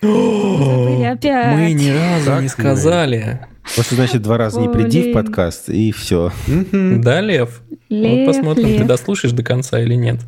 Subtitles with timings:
[0.00, 1.56] Забыли опять.
[1.56, 3.40] Мы ни разу Как не сказали.
[3.76, 6.32] Вот что значит два раза не приди в подкаст, и все.
[6.72, 7.62] Да, Лев?
[7.88, 8.86] Лев, вот посмотрим, ты Лев.
[8.86, 10.20] дослушаешь до конца или нет.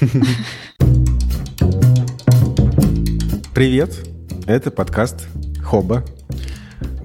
[3.54, 3.94] Привет,
[4.46, 5.26] это подкаст
[5.62, 6.02] Хоба.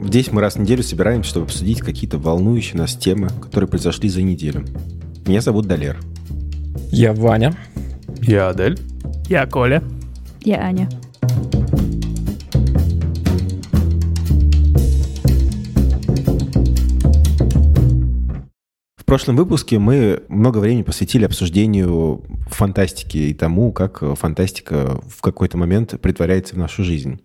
[0.01, 4.21] Здесь мы раз в неделю собираемся, чтобы обсудить какие-то волнующие нас темы, которые произошли за
[4.21, 4.65] неделю.
[5.25, 5.97] Меня зовут Далер.
[6.89, 7.53] Я Ваня.
[8.21, 8.79] Я Адель.
[9.27, 9.83] Я Коля.
[10.43, 10.89] Я Аня.
[19.11, 25.99] Прошлом выпуске мы много времени посвятили обсуждению фантастики и тому, как фантастика в какой-то момент
[25.99, 27.19] притворяется в нашу жизнь.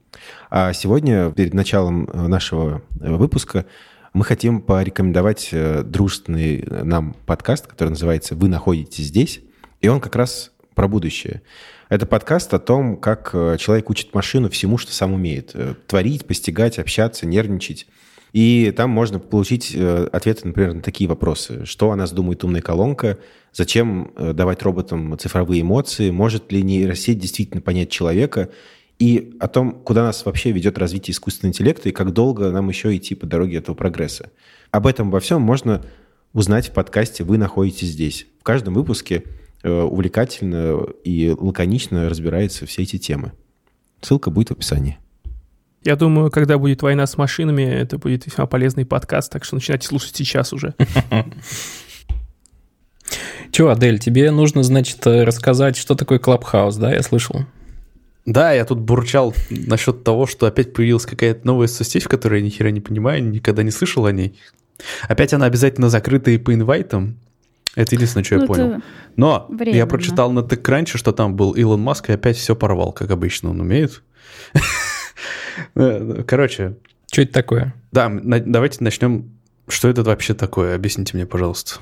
[0.51, 3.67] А сегодня, перед началом нашего выпуска,
[4.15, 9.43] мы хотим порекомендовать э, дружественный нам подкаст, который называется «Вы находитесь здесь»,
[9.81, 11.43] и он как раз про будущее.
[11.89, 15.53] Это подкаст о том, как э, человек учит машину всему, что сам умеет.
[15.55, 17.87] Э, Творить, постигать, общаться, нервничать.
[18.33, 21.65] И там можно получить э, ответы, например, на такие вопросы.
[21.65, 23.19] Что о нас думает умная колонка?
[23.53, 26.11] Зачем э, давать роботам цифровые эмоции?
[26.11, 28.51] Может ли нейросеть действительно понять человека?
[28.99, 32.95] И о том, куда нас вообще ведет развитие искусственного интеллекта и как долго нам еще
[32.97, 34.31] идти по дороге этого прогресса.
[34.71, 35.83] Об этом во всем можно
[36.33, 38.27] узнать в подкасте «Вы находитесь здесь».
[38.41, 39.25] В каждом выпуске
[39.63, 43.33] э, увлекательно и лаконично разбираются все эти темы.
[44.01, 44.99] Ссылка будет в описании.
[45.87, 49.87] Я думаю, когда будет война с машинами, это будет весьма полезный подкаст, так что начинайте
[49.87, 50.75] слушать сейчас уже.
[53.53, 57.45] Че, Адель, тебе нужно, значит, рассказать, что такое Клабхаус, да, я слышал?
[58.25, 62.45] Да, я тут бурчал насчет того, что опять появилась какая-то новая соцсеть, в которой я
[62.45, 64.37] ни хера не понимаю, никогда не слышал о ней.
[65.09, 67.17] Опять она обязательно закрыта и по инвайтам.
[67.77, 68.67] Это единственное, что я Ну, понял.
[68.73, 68.83] это
[69.15, 69.87] Но я временно.
[69.87, 73.61] прочитал на TechCrunch, что там был Илон Маск, и опять все порвал, как обычно он
[73.61, 74.03] умеет.
[75.75, 76.75] Э, Короче,
[77.13, 77.75] Что это такое?
[77.93, 79.31] да, на- давайте начнем.
[79.69, 80.75] Что это вообще такое?
[80.77, 81.81] Объясните мне, пожалуйста.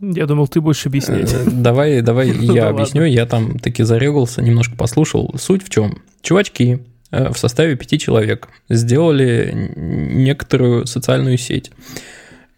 [0.00, 1.32] Я думал, ты будешь объяснять.
[1.32, 3.04] Э, Давай, давай Ну я да объясню.
[3.04, 5.34] Я там таки зарегался, немножко послушал.
[5.38, 6.02] Суть в чем?
[6.20, 6.80] Чувачки
[7.10, 11.70] э, в составе пяти человек сделали некоторую социальную сеть,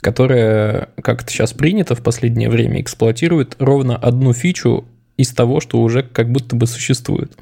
[0.00, 4.84] которая, как это сейчас принято в последнее время, эксплуатирует ровно одну фичу
[5.16, 7.32] из того, что уже как будто бы существует.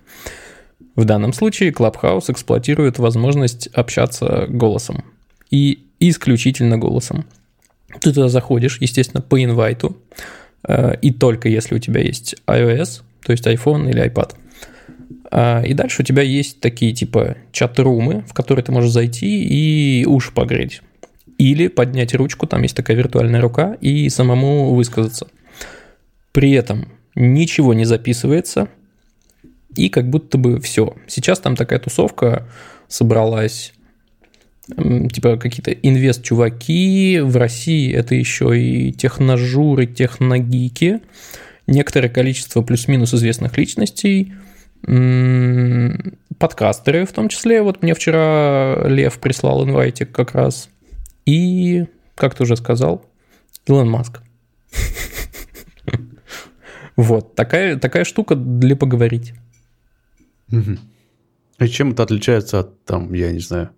[0.96, 5.04] В данном случае Clubhouse эксплуатирует возможность общаться голосом.
[5.50, 7.26] И исключительно голосом.
[8.00, 9.96] Ты туда заходишь, естественно, по инвайту,
[10.66, 14.34] э, и только если у тебя есть iOS, то есть iPhone или iPad.
[15.30, 20.04] А, И дальше у тебя есть такие типа чат-румы, в которые ты можешь зайти и
[20.06, 20.80] уши погреть.
[21.38, 25.26] Или поднять ручку, там есть такая виртуальная рука, и самому высказаться.
[26.32, 28.68] При этом ничего не записывается,
[29.76, 30.94] и как будто бы все.
[31.06, 32.48] Сейчас там такая тусовка
[32.88, 33.72] собралась,
[34.68, 41.00] типа какие-то инвест-чуваки, в России это еще и техножуры, техногики,
[41.66, 44.32] некоторое количество плюс-минус известных личностей,
[46.38, 47.62] подкастеры в том числе.
[47.62, 50.68] Вот мне вчера Лев прислал инвайтик как раз.
[51.24, 53.04] И, как ты уже сказал,
[53.66, 54.22] Илон Маск.
[56.96, 59.34] Вот, такая, такая штука для поговорить.
[60.50, 63.70] И чем это отличается от, там, я не знаю,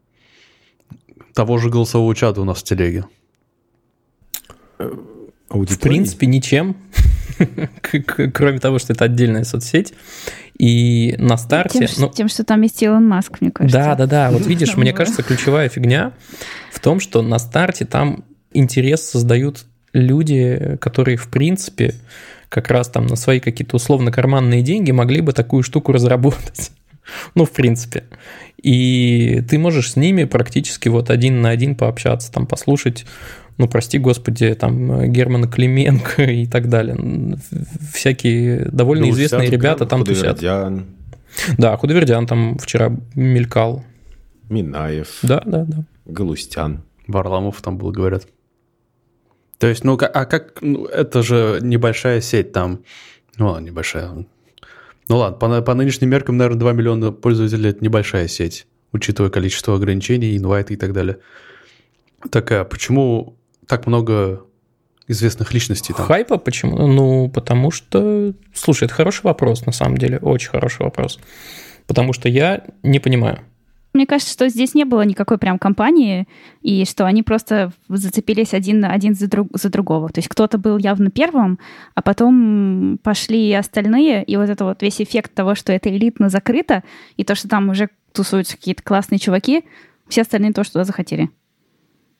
[1.34, 3.04] того же голосового чата у нас в телеге?
[4.78, 6.76] В принципе, ничем,
[8.34, 9.94] кроме того, что это отдельная соцсеть.
[10.58, 11.86] И на старте...
[11.86, 13.78] Тем, ну, тем, что там есть Илон Маск, мне кажется.
[13.78, 14.30] Да, да, да.
[14.30, 16.12] Вот видишь, мне кажется, ключевая фигня
[16.72, 21.94] в том, что на старте там интерес создают люди, которые, в принципе,
[22.48, 26.70] как раз там на свои какие-то условно-карманные деньги могли бы такую штуку разработать.
[27.34, 28.04] Ну, в принципе.
[28.62, 33.06] И ты можешь с ними практически вот один на один пообщаться, там послушать,
[33.56, 37.38] ну, прости господи, там Германа Клименко и так далее.
[37.94, 40.42] Всякие довольно Ну, известные ребята там тусят.
[41.56, 43.84] Да, Худовердян там вчера мелькал.
[44.48, 45.84] Минаев, Да, да, да.
[46.04, 46.82] Галустян.
[47.06, 48.26] Варламов там был, говорят.
[49.58, 52.84] То есть, ну, а как, ну, это же небольшая сеть там,
[53.36, 54.26] ну, ладно, небольшая.
[55.08, 59.74] Ну, ладно, по, по нынешним меркам, наверное, 2 миллиона пользователей– это небольшая сеть, учитывая количество
[59.74, 61.18] ограничений, инвайты и так далее.
[62.30, 64.44] Так, а почему так много
[65.08, 66.06] известных личностей там?
[66.06, 66.86] Хайпа почему?
[66.86, 68.34] Ну, потому что...
[68.54, 71.18] Слушай, это хороший вопрос, на самом деле, очень хороший вопрос.
[71.86, 73.40] Потому что я не понимаю.
[73.94, 76.28] Мне кажется, что здесь не было никакой прям компании,
[76.60, 80.08] и что они просто зацепились один, один за, друг, за другого.
[80.10, 81.58] То есть кто-то был явно первым,
[81.94, 86.84] а потом пошли остальные, и вот это вот весь эффект того, что это элитно закрыто,
[87.16, 89.64] и то, что там уже тусуются какие-то классные чуваки,
[90.08, 91.30] все остальные тоже туда захотели.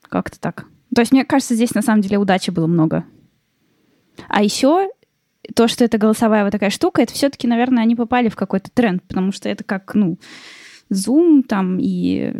[0.09, 0.65] Как-то так.
[0.93, 3.05] То есть, мне кажется, здесь на самом деле удачи было много.
[4.27, 4.89] А еще
[5.55, 9.03] то, что это голосовая вот такая штука, это все-таки, наверное, они попали в какой-то тренд,
[9.03, 10.17] потому что это как, ну,
[10.91, 12.33] Zoom там и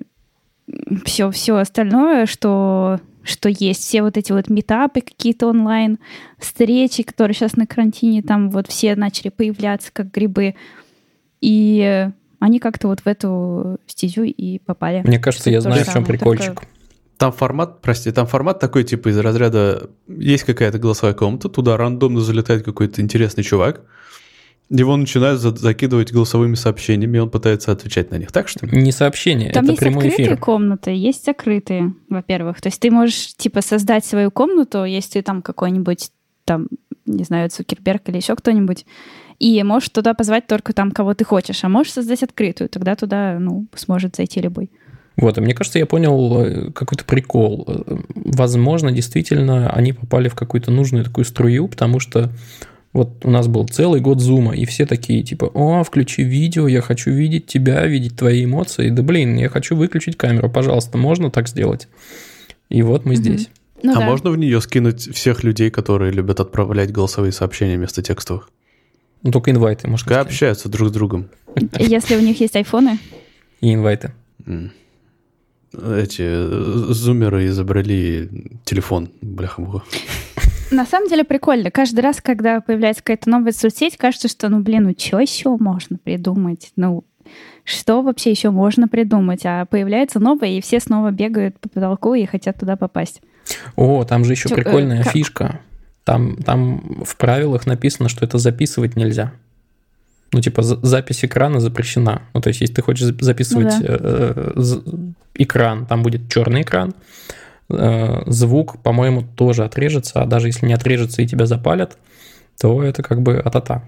[1.05, 3.81] все, все остальное, что, что есть.
[3.81, 5.99] Все вот эти вот метапы какие-то онлайн,
[6.37, 10.55] встречи, которые сейчас на карантине, там вот все начали появляться как грибы.
[11.41, 12.09] И
[12.39, 15.01] они как-то вот в эту стезю и попали.
[15.05, 16.55] Мне кажется, я знаю, в чем прикольчик.
[16.55, 16.63] Только...
[17.17, 22.21] Там формат, прости, там формат такой, типа, из разряда есть какая-то голосовая комната, туда рандомно
[22.21, 23.81] залетает какой-то интересный чувак,
[24.69, 28.31] его начинают за- закидывать голосовыми сообщениями, и он пытается отвечать на них.
[28.31, 30.37] Так что Не сообщение, Там это есть прямой открытые эфир.
[30.37, 32.61] комнаты, есть закрытые, во-первых.
[32.61, 36.11] То есть ты можешь, типа, создать свою комнату, если ты там какой-нибудь,
[36.45, 36.67] там,
[37.05, 38.85] не знаю, Цукерберг или еще кто-нибудь,
[39.39, 43.37] и можешь туда позвать только там, кого ты хочешь, а можешь создать открытую, тогда туда,
[43.39, 44.69] ну, сможет зайти любой.
[45.17, 47.65] Вот, и мне кажется, я понял э, какой-то прикол.
[47.67, 52.29] Э, Возможно, действительно, они попали в какую-то нужную такую струю, потому что
[52.93, 56.81] вот у нас был целый год зума, и все такие, типа, о, включи видео, я
[56.81, 58.89] хочу видеть тебя, видеть твои эмоции.
[58.89, 61.87] Да блин, я хочу выключить камеру, пожалуйста, можно так сделать?
[62.69, 63.21] И вот мы Мгм.
[63.23, 63.49] здесь.
[63.83, 64.05] Ну а да.
[64.05, 68.49] можно в нее скинуть всех людей, которые любят отправлять голосовые сообщения вместо текстовых?
[69.21, 70.17] Ну, только инвайты, может быть.
[70.17, 71.29] общаются друг с другом.
[71.77, 72.97] Если у них есть айфоны,
[73.61, 74.11] И инвайты.
[75.71, 78.29] Эти э, зумеры изобрели
[78.65, 79.83] телефон, бляха-муха.
[80.71, 81.71] На самом деле прикольно.
[81.71, 85.97] Каждый раз, когда появляется какая-то новая соцсеть, кажется, что, ну, блин, ну, что еще можно
[85.97, 86.71] придумать?
[86.75, 87.03] Ну,
[87.63, 89.41] что вообще еще можно придумать?
[89.45, 93.21] А появляется новое, и все снова бегают по потолку и хотят туда попасть.
[93.75, 95.13] О, там же еще Чё, э, прикольная как?
[95.13, 95.59] фишка.
[96.03, 99.31] Там, там в правилах написано, что это записывать нельзя.
[100.31, 102.21] Ну, типа, за- запись экрана запрещена.
[102.33, 103.93] Ну, то есть, если ты хочешь зап- записывать Ну да.
[103.99, 106.93] э, э, экран, там будет черный экран.
[107.69, 111.97] Э, звук, по-моему, тоже отрежется, а даже если не отрежется и тебя запалят,
[112.59, 113.83] то это как бы атата.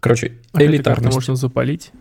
[0.00, 1.14] Короче, А элитарность.
[1.14, 1.92] можно запалить.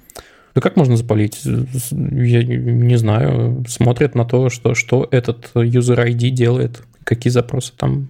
[0.56, 1.42] Да как можно запалить?
[1.46, 3.64] Я не знаю.
[3.68, 8.10] Смотрят на то, что, что этот user ID делает, какие запросы там.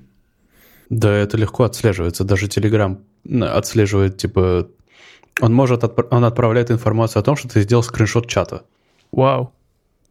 [0.90, 2.24] Да, это легко отслеживается.
[2.24, 2.98] Даже Telegram
[3.42, 4.68] отслеживает, типа...
[5.42, 8.64] Он может, отпра- он отправляет информацию о том, что ты сделал скриншот чата.
[9.12, 9.52] Вау.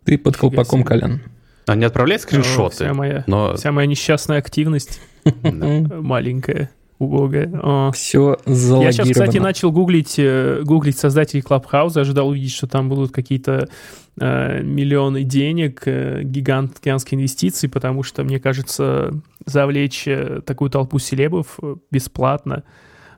[0.04, 1.20] Ты под колпаком, себе.
[1.66, 1.76] Колян.
[1.76, 3.54] Он не отправляет О, скриншоты, Вся моя, но...
[3.54, 5.00] вся моя несчастная активность
[5.42, 7.50] маленькая, убогая.
[7.62, 7.90] О.
[7.92, 8.92] Все Я залогировано.
[8.92, 13.68] сейчас, кстати, начал гуглить, э, гуглить создателей Клабхауза, ожидал увидеть, что там будут какие-то
[14.20, 19.12] э, миллионы денег, э, гигант, гигантские инвестиции, потому что, мне кажется,
[19.46, 22.62] завлечь э, такую толпу селебов э, бесплатно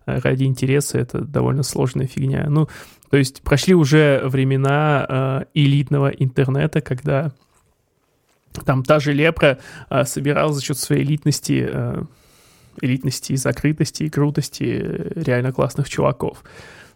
[0.07, 2.47] э, ради интереса— это довольно сложная фигня.
[2.49, 2.69] Ну,
[3.11, 7.33] то есть прошли уже времена э, элитного интернета, когда
[8.63, 9.59] там та же Лепра
[9.91, 12.03] э, собирала за счет своей элитности э,
[12.81, 16.45] элитности, и закрытости и крутости э, реально классных чуваков.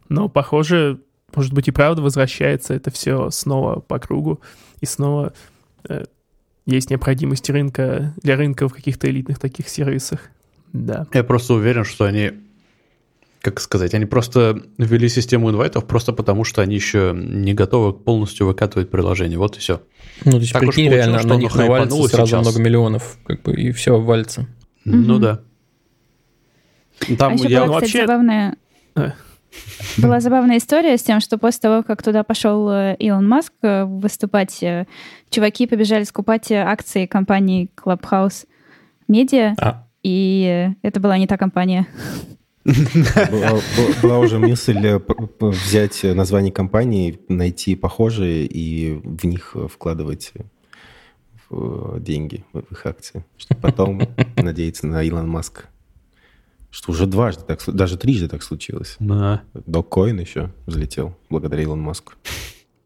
[0.09, 1.01] Но, похоже,
[1.35, 4.41] может быть и правда возвращается это все снова по кругу,
[4.81, 5.33] и снова
[5.89, 6.05] э,
[6.67, 10.21] есть необходимость рынка для рынка в каких-то элитных таких сервисах.
[10.73, 11.07] Да.
[11.13, 12.33] Я просто уверен, что они,
[13.41, 18.47] как сказать, они просто ввели систему инвайтов просто потому, что они еще не готовы полностью
[18.47, 19.39] выкатывать приложение.
[19.39, 19.81] Вот и все.
[20.25, 22.43] Ну, то есть, Так уж прикинь, получилось, реально что на них навалится сразу сейчас.
[22.43, 24.47] много миллионов, как бы, и все валится.
[24.85, 25.41] Ну да.
[27.19, 27.65] Там а еще я...
[27.65, 28.57] была, ну, кстати, вообще- забавная...
[28.97, 29.11] Э.
[29.97, 33.85] Была забавная история с тем, что после того, как туда пошел э, Илон Маск э,
[33.85, 34.87] выступать, э,
[35.31, 38.47] чуваки побежали скупать акции компании Clubhouse
[39.11, 41.87] Media, А, и это была не та компания.
[44.03, 45.01] Была, уже мысль э,
[45.41, 50.33] взять название компании, найти похожие и в них вкладывать
[51.49, 53.25] в деньги, в их акции.
[53.37, 54.03] Чтобы потом
[54.37, 55.67] надеяться на Илон Маск.
[56.71, 58.97] Что уже дважды, так, даже трижды так случилось.
[59.01, 59.43] Да.
[59.55, 62.13] Доккоин еще взлетел благодаря Илону Маску.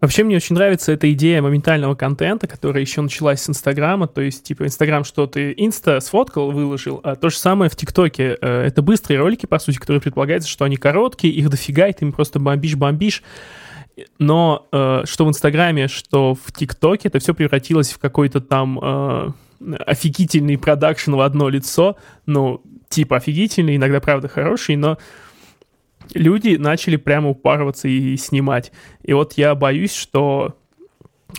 [0.02, 4.09] Вообще мне очень нравится эта идея моментального контента, которая еще началась с Инстаграма.
[4.09, 8.37] То есть, типа, Инстаграм, что ты Инста сфоткал, выложил, а то же самое в ТикТоке.
[8.40, 12.04] Э, Это быстрые ролики, по сути, которые предполагается, что они короткие, их дофига, и ты
[12.04, 13.23] им просто бомбишь-бомбишь.
[14.18, 19.28] Но э, что в Инстаграме, что в ТикТоке, это все превратилось в какой-то там э,
[19.87, 21.97] офигительный продакшн в одно лицо.
[22.26, 24.99] Ну, типа офигительный, иногда, правда, хороший, но
[26.14, 28.73] люди начали прямо упарываться и снимать.
[29.02, 30.56] И вот я боюсь, что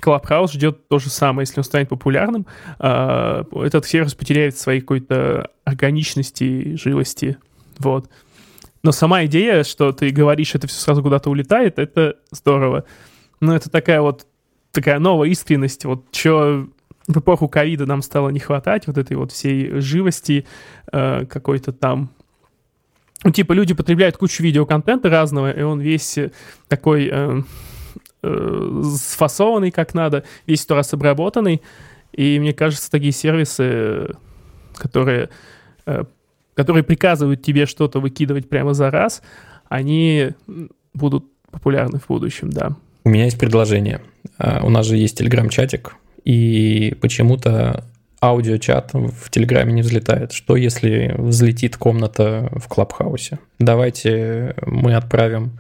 [0.02, 2.46] Clubhouse ждет то же самое, если он станет популярным,
[2.80, 7.38] э, этот сервис потеряет своей какой-то органичности, живости,
[7.80, 8.10] вот.
[8.84, 12.84] Но сама идея, что ты говоришь, это все сразу куда-то улетает, это здорово.
[13.40, 14.28] Но это такая вот
[14.72, 16.68] такая новая искренность, вот что
[17.08, 20.46] в эпоху ковида нам стало не хватать, вот этой вот всей живости
[20.92, 22.10] э, какой-то там.
[23.24, 26.18] Ну, типа, люди потребляют кучу видеоконтента разного, и он весь
[26.68, 27.42] такой э,
[28.22, 31.62] э, сфасованный как надо, весь сто раз обработанный.
[32.12, 34.16] И мне кажется, такие сервисы,
[34.76, 35.30] которые
[35.86, 36.04] э,
[36.56, 39.22] которые приказывают тебе что-то выкидывать прямо за раз,
[39.70, 40.32] они
[40.94, 42.76] будут популярны в будущем, да.
[43.04, 44.02] У меня есть предложение.
[44.38, 47.84] А, у нас же есть телеграм-чатик, и почему-то
[48.24, 50.32] аудиочат в Телеграме не взлетает.
[50.32, 53.40] Что если взлетит комната в Клабхаусе?
[53.60, 55.60] Давайте мы отправим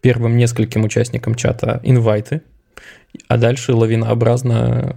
[0.00, 2.42] первым нескольким участникам чата инвайты,
[3.26, 4.96] а дальше лавинообразно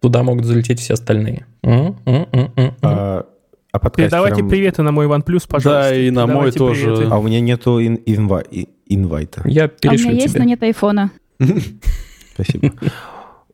[0.00, 1.46] туда могут залететь все остальные.
[1.62, 3.24] А
[3.70, 5.90] а Передавайте приветы на мой OnePlus, пожалуйста.
[5.90, 6.94] Да, и на мой тоже.
[6.96, 7.08] Приветы.
[7.10, 9.42] А у меня нету ин- инва- инвайта.
[9.44, 10.42] Я перешлю А у меня есть, тебе.
[10.42, 11.10] но нет айфона.
[12.34, 12.72] Спасибо.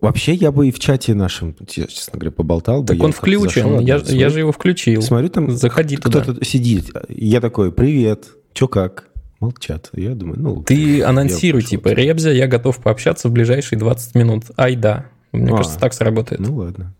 [0.04, 2.88] Вообще, я бы и в чате нашем, честно говоря, поболтал бы.
[2.88, 5.02] Так Я он как-то зашел, включен, я, смотрю- я же его включил.
[5.02, 6.20] Смотрю, там Заходи туда.
[6.20, 6.90] кто-то сидит.
[7.08, 9.08] Я такой, привет, чё как?
[9.40, 9.90] Молчат.
[9.94, 10.62] Я думаю, ну...
[10.62, 11.88] Ты анонсируй, пошел типа.
[11.88, 14.44] Ребзя, я готов пообщаться в ближайшие 20 минут.
[14.56, 15.06] Ай да.
[15.32, 15.56] Мне А.
[15.56, 16.40] кажется, так сработает.
[16.40, 16.94] Ну ладно.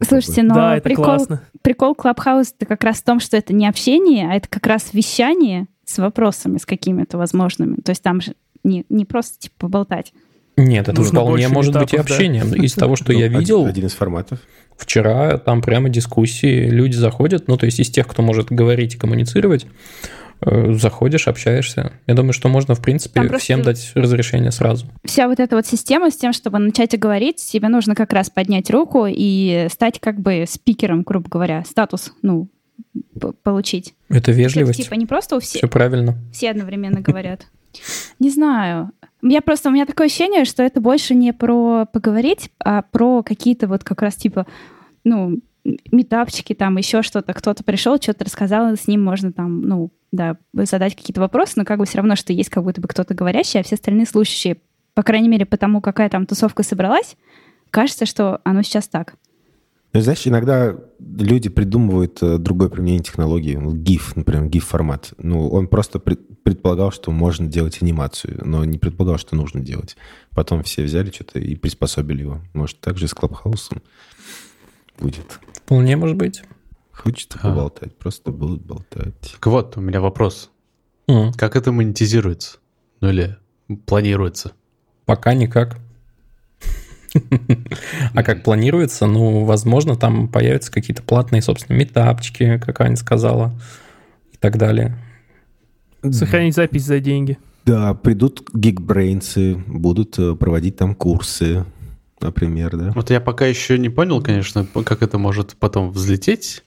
[0.00, 1.42] Слушайте, но да, прикол, классно.
[1.62, 4.92] прикол Clubhouse это как раз в том, что это не общение, а это как раз
[4.92, 7.76] вещание с вопросами, с какими-то возможными.
[7.76, 10.12] То есть там же не, не просто типа поболтать.
[10.56, 12.14] Нет, это Нужно вполне может быть и этапов, да.
[12.14, 12.54] общением.
[12.54, 14.38] Из того, что Ну, я видел, Один из форматов.
[14.76, 18.98] вчера там прямо дискуссии, люди заходят, ну, то есть из тех, кто может говорить и
[18.98, 19.66] коммуницировать,
[20.40, 21.92] э, заходишь, общаешься.
[22.06, 24.86] Я думаю, что можно, в принципе, всем дать разрешение сразу.
[25.04, 28.70] Вся вот эта вот система с тем, чтобы начать говорить, тебе нужно как раз поднять
[28.70, 32.48] руку и стать как бы спикером, грубо говоря, статус, ну,
[33.42, 33.94] получить.
[34.08, 34.82] Это Это, вежливость.
[34.82, 36.16] типа не просто у всех, Все правильно.
[36.32, 37.46] все одновременно говорят.
[38.18, 38.90] Не знаю.
[39.22, 43.68] Я просто, у меня такое ощущение, что это больше не про поговорить, а про какие-то
[43.68, 44.46] вот как раз типа,
[45.02, 47.32] ну, метапчики, там еще что-то.
[47.32, 51.78] Кто-то пришел, что-то рассказал, с ним можно там, ну, да, задать какие-то вопросы, но как
[51.78, 54.58] бы все равно, что есть как будто бы кто-то говорящий, а все остальные слушающие.
[54.94, 57.16] По крайней мере, потому какая там тусовка собралась,
[57.70, 59.16] кажется, что оно сейчас так.
[59.94, 63.54] Ну, знаешь, иногда люди придумывают э, другое применение технологии.
[63.54, 65.12] Ну, GIF, например, GIF-формат.
[65.18, 69.96] Ну, он просто пред- предполагал, что можно делать анимацию, но не предполагал, что нужно делать.
[70.30, 72.40] Потом все взяли что-то и приспособили его.
[72.54, 73.82] Может, так же и с Клабхаусом
[74.98, 75.38] будет.
[75.52, 76.42] Вполне может быть.
[76.90, 77.48] Хочется А.
[77.48, 79.14] поболтать, просто будут болтать.
[79.34, 80.50] Так вот, у меня вопрос.
[81.06, 82.58] М, Как это монетизируется?
[83.00, 83.36] Ну или
[83.86, 84.52] планируется?
[85.04, 85.78] Пока никак.
[88.14, 93.54] А как планируется, ну, возможно, там появятся какие-то платные, собственно, метапчики, как Аня сказала,
[94.32, 94.96] и так далее.
[96.02, 97.38] Сохранить запись за деньги.
[97.64, 101.64] Да, придут гигбрейнсы, будут э, проводить там курсы,
[102.20, 102.92] например, да.
[102.94, 106.62] Вот я пока еще не понял, конечно, как это может потом взлететь,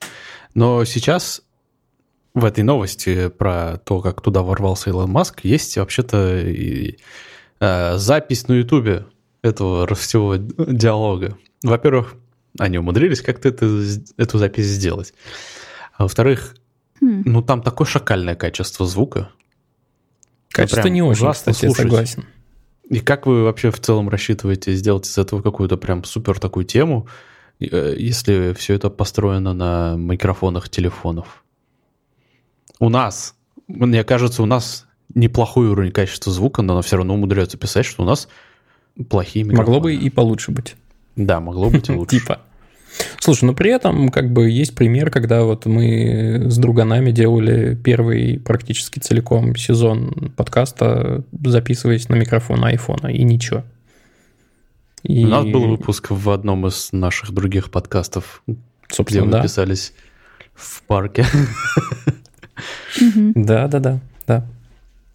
[0.55, 1.43] но сейчас
[2.33, 6.97] в этой новости про то, как туда ворвался Илон Маск, есть вообще-то и,
[7.59, 9.05] э, запись на Ютубе
[9.47, 11.37] этого всего диалога.
[11.63, 12.15] Во-первых,
[12.59, 13.83] они умудрились как-то это,
[14.17, 15.13] эту запись сделать.
[15.93, 16.55] А во-вторых,
[17.01, 17.23] Хм.
[17.25, 19.29] ну там такое шакальное качество звука.
[20.49, 21.83] Качество прям не очень, ужасно кстати, слушать.
[21.83, 22.25] согласен.
[22.89, 27.07] И как вы вообще в целом рассчитываете сделать из этого какую-то прям супер такую тему,
[27.59, 31.43] э, если все это построено на микрофонах телефонов?
[32.79, 33.35] У нас,
[33.67, 38.05] мне кажется, у нас неплохой уровень качества звука, но все равно умудряются писать, что у
[38.05, 38.27] нас
[39.09, 39.67] плохие микрофоны.
[39.67, 40.75] Могло бы и получше быть.
[41.15, 42.19] Да, могло быть и лучше.
[42.19, 42.41] Типа.
[43.19, 48.39] Слушай, ну при этом как бы есть пример, когда вот мы с друганами делали первый
[48.39, 53.63] практически целиком сезон подкаста, записываясь на микрофон айфона, и ничего.
[55.03, 58.57] И, У нас был выпуск в одном из наших других подкастов, где
[58.91, 59.43] собственно, мы да.
[59.43, 59.93] писались
[60.53, 61.25] в парке.
[63.35, 64.47] Да, да, да, да.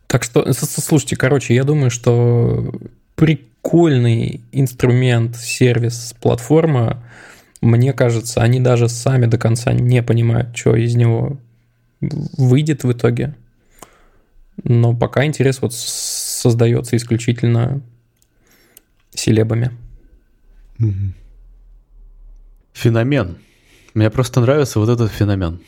[0.07, 2.73] Так что, слушайте, короче, я думаю, что
[3.63, 7.03] прикольный инструмент, сервис, платформа,
[7.61, 11.39] мне кажется, они даже сами до конца не понимают, что из него
[12.01, 13.37] выйдет в итоге.
[14.65, 17.81] Но пока интерес вот создается исключительно
[19.15, 19.71] селебами.
[22.73, 23.37] Феномен.
[23.95, 25.61] Мне просто нравится вот этот феномен.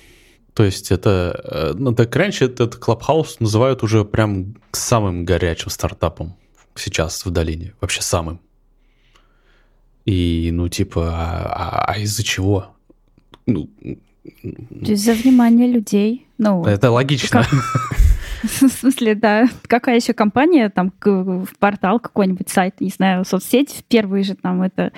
[0.52, 1.40] То есть это...
[1.44, 6.36] э, Ну, так раньше этот Clubhouse называют уже прям самым горячим стартапом
[6.74, 7.74] сейчас в долине.
[7.80, 8.40] Вообще самым.
[10.04, 12.74] И, ну, типа, а, а- а из-за чего?
[13.46, 16.26] Ну, То есть за внимание людей.
[16.38, 17.42] Ну, это логично.
[17.42, 17.50] Как-
[18.42, 19.48] в смысле, да.
[19.66, 20.92] Какая еще компания, там,
[21.58, 24.92] портал какой-нибудь, сайт, не знаю, соцсеть в первые же там это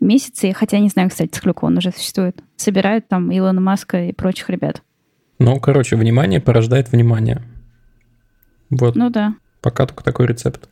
[0.00, 4.50] месяцы, хотя не знаю, кстати, сколько он уже существует, собирают там Илона Маска и прочих
[4.50, 4.82] ребят.
[5.38, 7.42] Ну, короче, внимание порождает внимание.
[8.70, 9.34] Вот, Ну да.
[9.60, 10.68] пока только такой рецепт.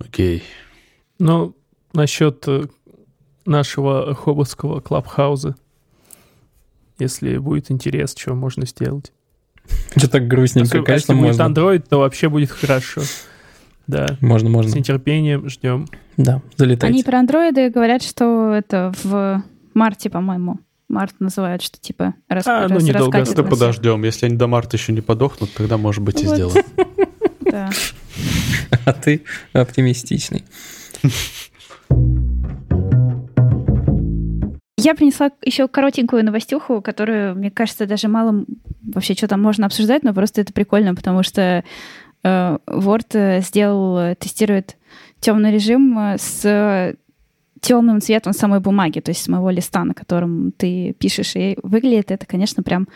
[0.00, 0.42] Окей.
[1.18, 1.54] Ну,
[1.92, 2.64] насчет э,
[3.44, 5.54] нашего хоббитского клабхауза,
[6.98, 9.12] если будет интерес, что можно сделать.
[9.96, 11.60] Что так грустненько, Особенно, конечно, если будет можно.
[11.60, 13.02] Android, то вообще будет хорошо.
[13.86, 14.78] Да, Можно, с можно.
[14.78, 15.86] нетерпением ждем.
[16.16, 17.04] Да, Они залетайте.
[17.04, 19.42] про андроиды говорят, что это в
[19.74, 20.60] марте, по-моему.
[20.88, 22.46] Март называют, что типа рас...
[22.46, 23.48] А, ну, недолго всех.
[23.48, 24.02] подождем.
[24.04, 26.34] Если они до марта еще не подохнут, тогда, может быть, и Вот.
[26.34, 26.64] сделаем.
[27.40, 27.70] Да.
[28.84, 29.22] А ты
[29.52, 30.44] оптимистичный.
[34.82, 38.46] Я принесла еще коротенькую новостюху, которую, мне кажется, даже мало
[38.82, 41.64] вообще что там можно обсуждать, но просто это прикольно, потому что
[42.22, 44.78] э, Word э, сделал, э, тестирует
[45.20, 46.96] темный режим э, с
[47.60, 51.36] темным цветом самой бумаги, то есть с моего листа, на котором ты пишешь.
[51.36, 52.88] И выглядит это, конечно, прям,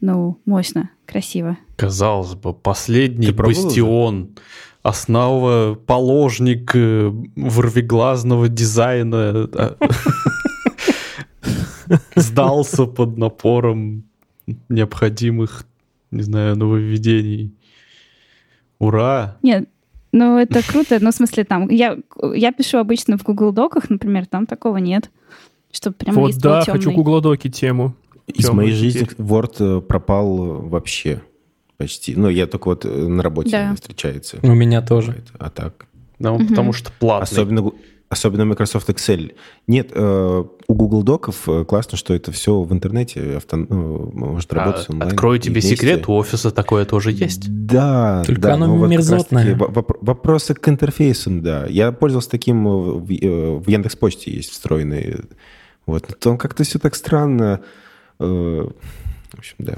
[0.00, 1.58] ну, мощно, красиво.
[1.76, 4.36] Казалось бы, последний бастион,
[4.82, 9.76] основа, положник э, ворвиглазного дизайна а,
[12.14, 14.04] сдался под напором
[14.68, 15.66] необходимых,
[16.10, 17.54] не знаю, нововведений.
[18.78, 19.36] Ура!
[19.42, 19.68] Нет,
[20.12, 21.98] ну это круто, ну в смысле там, я,
[22.34, 25.10] я пишу обычно в Google Доках, например, там такого нет,
[25.72, 27.94] чтобы прям вот да, хочу Google Доки тему.
[28.26, 29.08] Из моей жизни.
[29.18, 31.20] Word э, пропал вообще
[31.80, 32.14] почти.
[32.14, 33.74] Ну, я только вот э, на работе Да.
[33.74, 34.38] встречается.
[34.42, 35.16] У меня тоже.
[35.38, 35.86] А так.
[36.18, 36.48] Ну, Мгм.
[36.48, 37.24] потому что платный.
[37.32, 37.72] Особенно,
[38.10, 39.32] особенно Microsoft Excel.
[39.66, 44.52] Нет, э, у Google Доков э, классно, что это все в интернете авто- ну, может
[44.52, 45.10] А, работать онлайн.
[45.10, 45.70] Открою тебе вместе.
[45.76, 47.44] секрет, у офиса такое тоже есть.
[47.66, 49.44] Да, Только да, оно но вот как мерзотное.
[49.44, 51.64] раз-таки во- воп- Вопросы к интерфейсам, да.
[51.66, 53.06] Я пользовался таким э, в,
[53.64, 55.16] в Яндекс.Почте есть встроенный.
[55.86, 56.04] Вот.
[56.10, 57.60] Но Там как-то все так странно.
[58.18, 58.24] э,
[59.32, 59.74] В общем, да,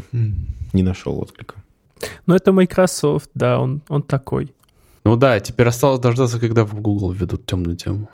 [0.73, 1.55] не нашел отклика.
[2.27, 4.53] Ну, это Microsoft, да, он, он такой.
[5.05, 8.09] Ну да, теперь осталось дождаться, когда в Google введут темную тему.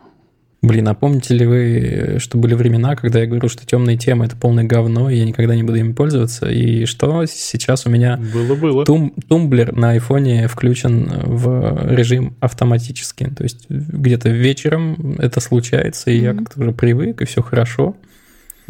[0.61, 4.37] Блин, а помните ли вы, что были времена, когда я говорил, что темные темы это
[4.37, 6.51] полное говно, и я никогда не буду ими пользоваться?
[6.51, 8.85] И что сейчас у меня Было-было.
[8.85, 13.31] тум, тумблер на айфоне включен в режим автоматически.
[13.37, 16.45] То есть где-то вечером это случается, и я Мгм.
[16.47, 17.95] как-то уже привык, и все хорошо.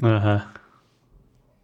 [0.03, 0.45] Ага.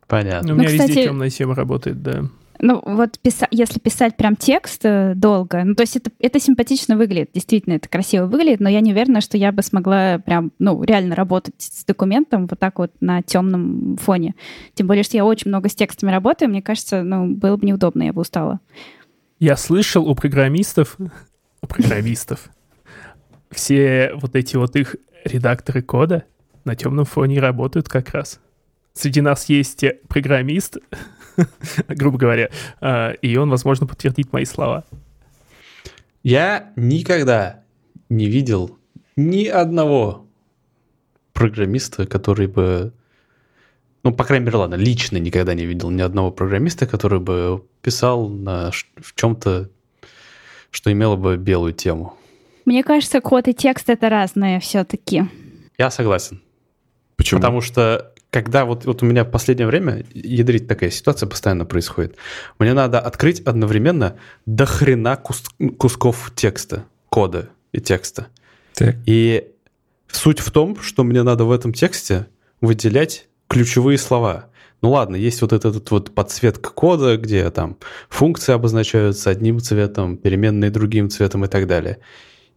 [0.07, 0.49] Понятно.
[0.49, 2.25] Ну, у меня везде кстати- темная тема работает, да.
[2.61, 6.97] Ну, вот писа- если писать прям текст э, долго, ну, то есть это, это симпатично
[6.97, 10.83] выглядит, действительно, это красиво выглядит, но я не уверена, что я бы смогла прям, ну,
[10.83, 14.35] реально работать с документом вот так вот на темном фоне.
[14.75, 18.05] Тем более, что я очень много с текстами работаю, мне кажется, ну, было бы неудобно,
[18.05, 18.61] я бы устала.
[19.41, 20.97] Я слышал у программистов,
[21.61, 22.51] у программистов,
[23.51, 26.25] все вот эти вот их редакторы кода
[26.65, 28.41] на темном фоне работают как раз.
[28.93, 30.79] Среди нас есть программист,
[31.89, 34.85] грубо говоря, а, и он, возможно, подтвердит мои слова.
[36.23, 37.63] Я никогда
[38.09, 38.79] не видел
[39.17, 40.27] ни одного
[41.33, 42.93] программиста, который бы...
[44.03, 48.29] Ну, по крайней мере, ладно, лично никогда не видел ни одного программиста, который бы писал
[48.29, 49.71] на, в чем-то,
[50.71, 52.17] что имело бы белую тему.
[52.65, 55.25] Мне кажется, код и текст— это разное все-таки.
[55.77, 56.41] Я согласен.
[57.17, 57.41] Почему?
[57.41, 62.17] Потому что когда вот, вот у меня в последнее время ядрить такая ситуация постоянно происходит,
[62.59, 68.27] мне надо открыть одновременно до хрена кус- кусков текста, кода и текста.
[68.75, 68.97] Так.
[69.07, 69.53] И
[70.09, 72.27] суть в том, что мне надо в этом тексте
[72.61, 74.47] выделять ключевые слова.
[74.83, 77.77] Ну ладно, есть вот этот вот подсветка кода, где там
[78.09, 81.99] функции обозначаются одним цветом, переменные другим цветом и так далее.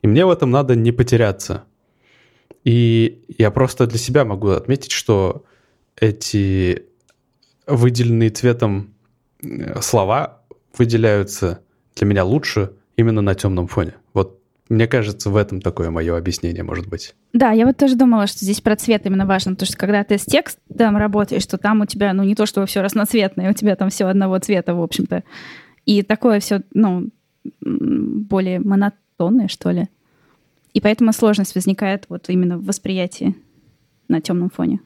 [0.02, 1.66] И мне в этом надо не потеряться.
[2.64, 5.46] И я просто для себя могу отметить, что
[6.00, 6.84] эти
[7.66, 8.94] выделенные цветом
[9.42, 10.42] э, слова
[10.78, 11.60] выделяются
[11.96, 13.96] для меня лучше именно на темном фоне.
[14.14, 17.16] Вот мне кажется, в этом такое мое объяснение может быть.
[17.34, 20.18] Да, я вот тоже думала, что здесь про цвет именно важно, потому что когда ты
[20.18, 23.76] с текстом работаешь, то там у тебя, ну, не то, что все разноцветное, у тебя
[23.76, 25.24] там все одного цвета, в общем-то.
[25.86, 27.10] И такое все, ну,
[27.62, 29.88] более монотонное, что ли.
[30.74, 33.36] И поэтому сложность возникает вот именно в восприятии
[34.10, 34.80] на темном фоне.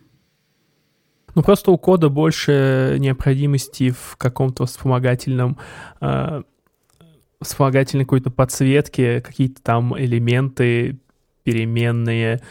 [1.36, 5.58] Ну, просто у кода больше необходимости в каком-то вспомогательном
[6.02, 6.42] э,
[7.42, 11.00] вспомогательной какой-то подсветке, какие-то там элементы
[11.44, 12.42] переменные,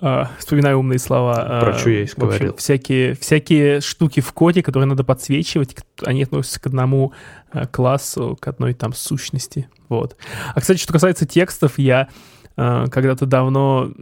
[0.00, 1.60] э, вспоминаю умные слова.
[1.60, 2.54] Про что я и говорил.
[2.56, 7.12] Всякие, всякие штуки в коде, которые надо подсвечивать, они относятся к одному
[7.52, 9.68] э, классу, к одной там сущности.
[9.88, 10.16] Вот.
[10.54, 12.08] А, кстати, что касается текстов, я
[12.56, 13.92] э, когда-то давно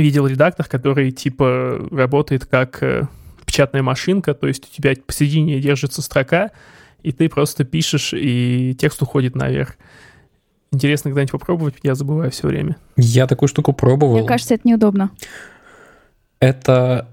[0.00, 3.06] видел редактор, который типа работает как э,
[3.44, 6.50] печатная машинка, то есть у тебя посередине держится строка,
[7.02, 9.76] и ты просто пишешь, и текст уходит наверх.
[10.70, 12.76] Интересно когда-нибудь попробовать, я забываю все время.
[12.96, 14.18] Я такую штуку пробовал.
[14.18, 15.10] Мне кажется, это неудобно.
[16.40, 17.08] Это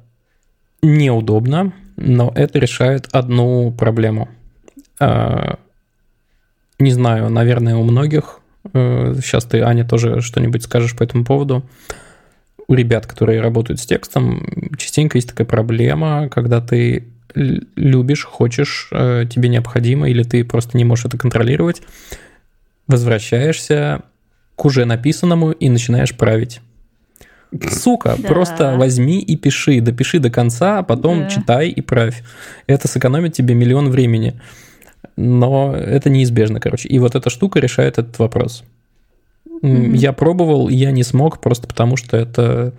[0.81, 4.29] неудобно, но это решает одну проблему.
[4.99, 5.59] А,
[6.79, 8.39] Не знаю, наверное, у многих.
[8.73, 11.63] э, Сейчас ты, Аня, тоже что-нибудь скажешь по этому поводу.
[12.69, 14.45] У ребят, которые работают с текстом,
[14.77, 20.85] частенько есть такая проблема, когда ты любишь, хочешь, э, тебе необходимо, или ты просто не
[20.85, 21.81] можешь это контролировать,
[22.87, 24.03] возвращаешься
[24.55, 26.61] к уже написанному и начинаешь править.
[27.71, 28.27] Сука, Да.
[28.27, 31.29] просто возьми и пиши, допиши до конца, а потом Да.
[31.29, 32.21] читай и правь.
[32.67, 34.39] Это сэкономит тебе миллион времени.
[35.17, 36.87] Но это неизбежно, короче.
[36.87, 38.63] И вот эта штука решает этот вопрос.
[39.61, 39.93] Мгм.
[39.93, 42.73] Я пробовал, я не смог, просто потому что это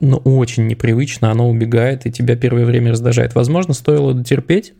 [0.00, 3.34] ну, очень непривычно, оно убегает, и тебя первое время раздражает.
[3.34, 4.74] Возможно, стоило дотерпеть,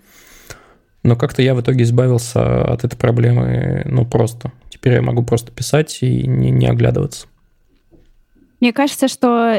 [1.03, 4.53] но как-то я в итоге избавился от этой проблемы, ну, просто.
[4.71, 7.27] Теперь я могу просто писать и не, не оглядываться.
[8.61, 9.57] Мне кажется, что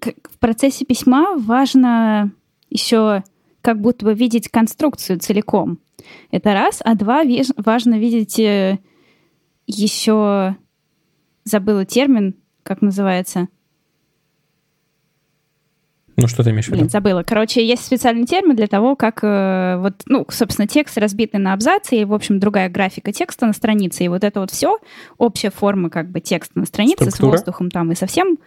[0.00, 2.30] в процессе письма важно
[2.70, 3.24] еще
[3.62, 5.78] как будто бы видеть конструкцию целиком.
[6.30, 6.80] Это раз.
[6.84, 7.22] А два,
[7.56, 8.78] важно видеть э,
[9.66, 10.56] еще...
[11.44, 13.48] Забыла термин, как называется.
[16.16, 16.78] Ну, что ты имеешь в виду?
[16.78, 17.22] Блин, забыла.
[17.22, 21.96] Короче, есть специальный термин для того, как э, вот, ну, собственно, текст разбитый на абзацы,
[21.96, 24.04] и, в общем, другая графика текста на странице.
[24.04, 24.78] И вот это вот все,
[25.18, 27.36] общая форма как бы текста на странице Структура?
[27.36, 28.38] с воздухом там, и совсем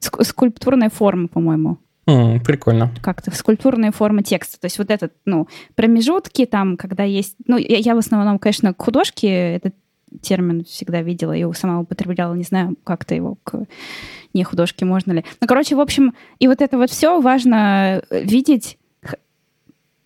[0.00, 1.78] ск- скульптурная форма, по-моему.
[2.06, 2.90] М, прикольно.
[3.02, 4.60] Как-то скульптурная форма текста.
[4.60, 7.34] То есть вот этот, ну, промежутки там, когда есть...
[7.46, 9.74] Ну, я, я в основном, конечно, к художке этот
[10.22, 13.64] термин всегда видела и сама употребляла, не знаю, как-то его к
[14.34, 15.24] не художке можно ли.
[15.40, 18.78] Ну, короче, в общем, и вот это вот все важно э, видеть,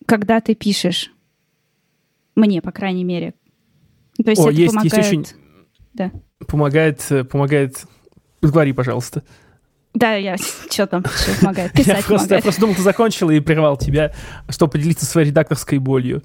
[0.05, 1.11] когда ты пишешь.
[2.35, 3.33] Мне, по крайней мере.
[4.23, 5.05] То есть О, это есть- есть помогает...
[5.07, 5.25] очень-
[5.93, 6.11] Да.
[6.47, 7.85] Помогает, э, помогает...
[8.41, 9.23] Говори, пожалуйста.
[9.93, 11.71] Да, я что там пишу, помогает.
[11.77, 12.43] Я Писать просто, я помогает.
[12.43, 14.13] просто думал, ты закончила и прервал тебя,
[14.49, 16.23] чтобы поделиться своей редакторской болью.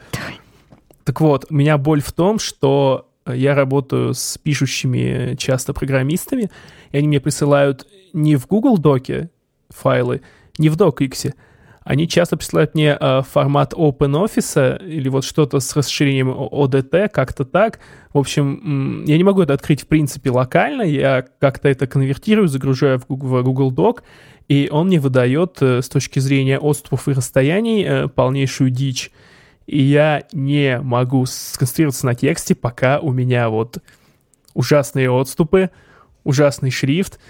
[1.05, 6.51] Так вот, у меня боль в том, что я работаю с пишущими часто программистами,
[6.93, 9.31] и они мне присылают не в Google Доке
[9.71, 10.23] файлы,
[10.59, 11.33] не в DocX,
[11.89, 17.81] они часто присылают мне э, формат OpenOffice или вот что-то с расширением ODT, как-то так.
[18.13, 22.99] В общем, я не могу это открыть в принципе локально, я как-то это конвертирую, загружаю
[22.99, 24.03] в Google, в Google Doc,
[24.49, 29.11] и он мне выдает э, с точки зрения отступов и расстояний э, полнейшую дичь.
[29.69, 33.79] И я не могу сконцентрироваться на тексте, пока у меня вот
[34.55, 35.69] ужасные отступы,
[36.25, 37.21] ужасный шрифт,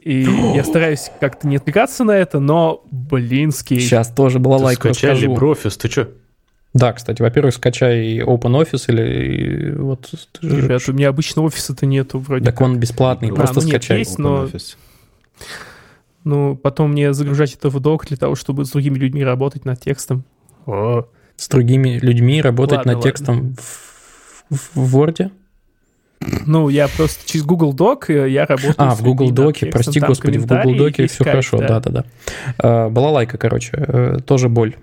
[0.00, 0.22] и
[0.54, 5.34] я стараюсь как-то не отвлекаться на это, но, блинский, Сейчас тоже была лайка скачай расскажу.
[5.34, 6.08] LibreOffice, ты что?
[6.72, 10.08] Да, кстати, во-первых, скачай OpenOffice или вот...
[10.40, 13.98] ребят, у меня обычно офиса-то нету вроде Так он бесплатный, А, просто ну нет, скачай.
[13.98, 14.20] есть.
[14.20, 14.48] но-.
[16.22, 19.80] Ну, потом мне загружать это в док для того, чтобы с другими людьми работать над
[19.80, 20.22] текстом.
[20.66, 21.08] О,
[21.38, 25.30] С другими людьми работать Ладно, над текстом в, в- в Word?
[26.46, 28.74] Ну, я просто через Google Doc э, я работаю.
[28.76, 32.04] А, в Google текстом, прости господи, в Google и все Skype, хорошо, да-да-да.
[32.58, 34.74] А, Балалайка, короче, э, тоже боль.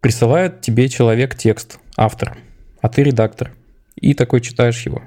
[0.00, 2.36] Присылает тебе человек текст, автор,
[2.82, 3.52] а ты редактор,
[3.96, 5.02] и такой читаешь его.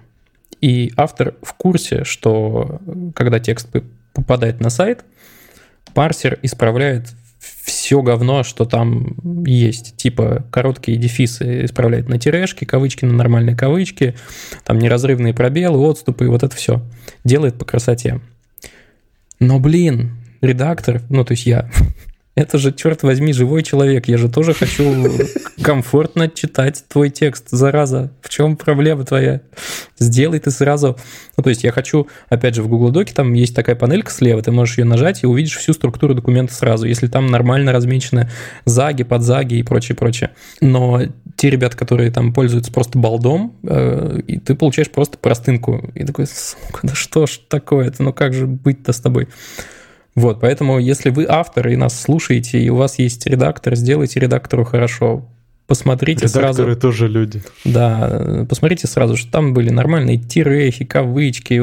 [0.59, 3.67] И автор в курсе, что э, когда текст
[4.13, 5.05] попадает на сайт,
[5.93, 7.09] парсер исправляет
[7.63, 9.95] все говно, что там есть.
[9.97, 14.15] Типа короткие дефисы исправляет на тирешки, кавычки на нормальные кавычки,
[14.63, 16.81] там неразрывные пробелы, отступы, и вот это все.
[17.23, 18.21] Делает по красоте.
[19.39, 21.69] Но, блин, редактор, ну, то есть я,
[22.35, 24.07] это же, черт возьми, живой человек.
[24.07, 24.91] Я же тоже хочу
[25.61, 28.11] комфортно читать твой текст, зараза.
[28.21, 29.41] В чем проблема твоя?
[29.99, 30.97] Сделай ты сразу.
[31.37, 34.41] Ну, то есть я хочу, опять же, в Google Доке там есть такая панелька слева,
[34.41, 38.31] ты можешь ее нажать и увидишь всю структуру документа сразу, если там нормально размечены
[38.65, 40.31] заги, подзаги и прочее, прочее.
[40.59, 41.01] Но
[41.35, 45.91] те ребята, которые там пользуются просто балдом, э, и ты получаешь просто простынку.
[45.93, 49.27] И такой, сука, да что ж такое-то, ну как же быть-то с тобой?
[50.15, 54.63] Вот, поэтому если вы автор и нас слушаете, и у вас есть редактор, сделайте редактору
[54.63, 55.25] хорошо.
[55.67, 56.75] посмотрите Редакторы сразу.
[56.75, 57.41] тоже люди.
[57.65, 61.61] Да, посмотрите сразу, что там были нормальные тирехи, кавычки.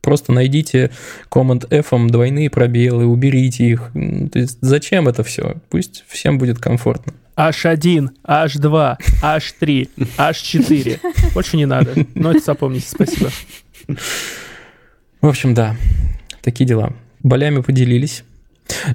[0.00, 0.90] Просто найдите
[1.30, 3.90] Command F, двойные пробелы, уберите их.
[4.32, 5.56] То есть зачем это все?
[5.70, 7.14] Пусть всем будет комфортно.
[7.36, 11.32] H1, H2, H3, H4.
[11.34, 11.94] Больше не надо.
[12.14, 13.30] Но это запомните, спасибо.
[15.20, 15.76] В общем, да,
[16.42, 16.92] такие дела.
[17.22, 18.24] Болями поделились.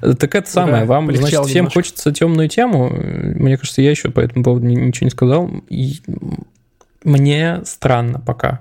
[0.00, 1.78] Так это самое, Да, вам, значит, всем немножко.
[1.80, 2.90] хочется темную тему.
[2.90, 5.50] Мне кажется, я еще по этому поводу ни- ничего не сказал.
[5.68, 6.00] И
[7.02, 8.60] мне странно пока.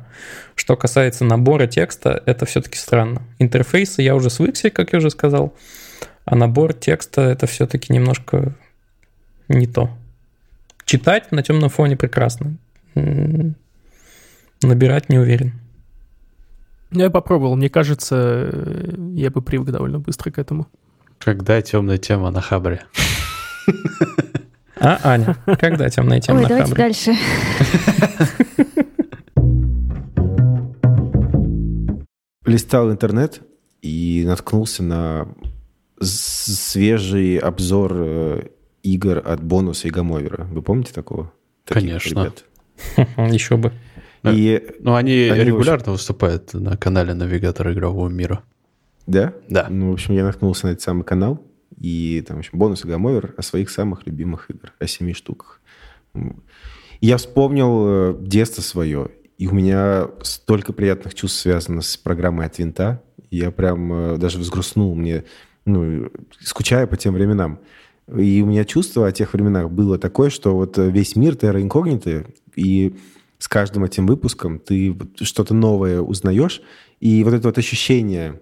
[0.55, 3.21] Что касается набора текста, это все-таки странно.
[3.39, 5.53] Интерфейсы я уже свыкся, как я уже сказал.
[6.25, 8.53] А набор текста это все-таки немножко
[9.49, 9.89] не то.
[10.85, 12.55] Читать на темном фоне прекрасно.
[12.95, 13.55] М,
[14.61, 15.53] Набирать не уверен.
[16.93, 17.55] Я попробовал.
[17.55, 20.67] Мне кажется, э, я бы привык довольно быстро к этому.
[21.17, 22.83] Когда темная тема на хабре?
[24.79, 26.83] А, Аня, когда темная тема Ой, на давайте Хабре?
[26.83, 27.13] дальше.
[32.45, 33.41] Листал интернет
[33.81, 35.27] и наткнулся на
[36.01, 38.47] свежий обзор э,
[38.83, 40.45] игр от бонуса и гамовера.
[40.51, 41.31] Вы помните такого?
[41.65, 42.09] Таких Конечно.
[42.09, 42.43] ребят?
[43.31, 43.71] Еще бы.
[44.31, 48.43] И, Ну, они, Они регулярно выступают на канале Навигатора игрового мира.
[49.05, 49.33] да?
[49.49, 49.67] Да.
[49.69, 51.41] Ну, в общем, я наткнулся на этот самый канал,
[51.79, 55.59] и там, в общем, бонус и гамовер о своих самых любимых играх, о семи штуках.
[57.01, 62.57] Я вспомнил э, детство свое, и у меня столько приятных чувств связано с программой от
[62.59, 63.03] винта.
[63.29, 65.25] Я прям э, даже взгрустнул мне,
[65.65, 66.09] ну,
[66.39, 67.59] скучая по тем временам.
[68.15, 71.61] И у меня чувство о тех временах было такое, что вот э, весь мир терра
[71.61, 72.95] инкогниты, и
[73.43, 76.61] с каждым этим выпуском ты что-то новое узнаешь,
[77.01, 78.39] и вот это вот ощущение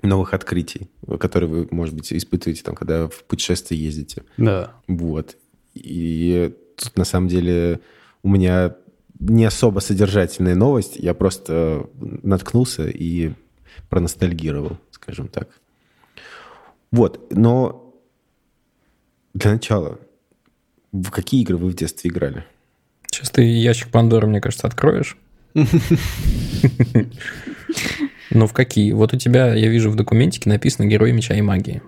[0.00, 4.22] новых открытий, которые вы, может быть, испытываете, там, когда в путешествие ездите.
[4.36, 4.74] Да.
[4.86, 5.36] Вот.
[5.74, 7.80] И тут, на самом деле,
[8.22, 8.76] у меня
[9.18, 10.94] не особо содержательная новость.
[10.94, 13.32] Я просто наткнулся и
[13.88, 15.48] проностальгировал, скажем так.
[16.92, 17.32] Вот.
[17.32, 17.92] Но
[19.34, 19.98] для начала,
[20.92, 22.44] в какие игры вы в детстве играли?
[23.18, 25.16] Сейчас ты ящик Пандоры, мне кажется, откроешь.
[28.30, 28.92] Ну, в какие?
[28.92, 31.82] Вот у тебя, я вижу, в документике написано «Герой меча и магии».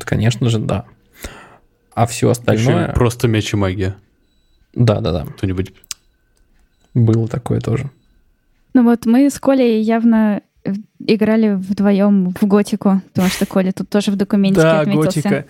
[0.00, 0.84] Конечно же, да.
[1.94, 2.88] А все Еще остальное...
[2.92, 3.96] просто меч и магия.
[4.74, 5.72] Да-да-да, Кто-нибудь...
[6.92, 7.88] было такое тоже.
[8.74, 10.42] Ну вот мы с Колей явно
[10.98, 15.22] играли вдвоем в Готику, потому что Коля тут тоже в документике Да, отметился.
[15.22, 15.44] готика.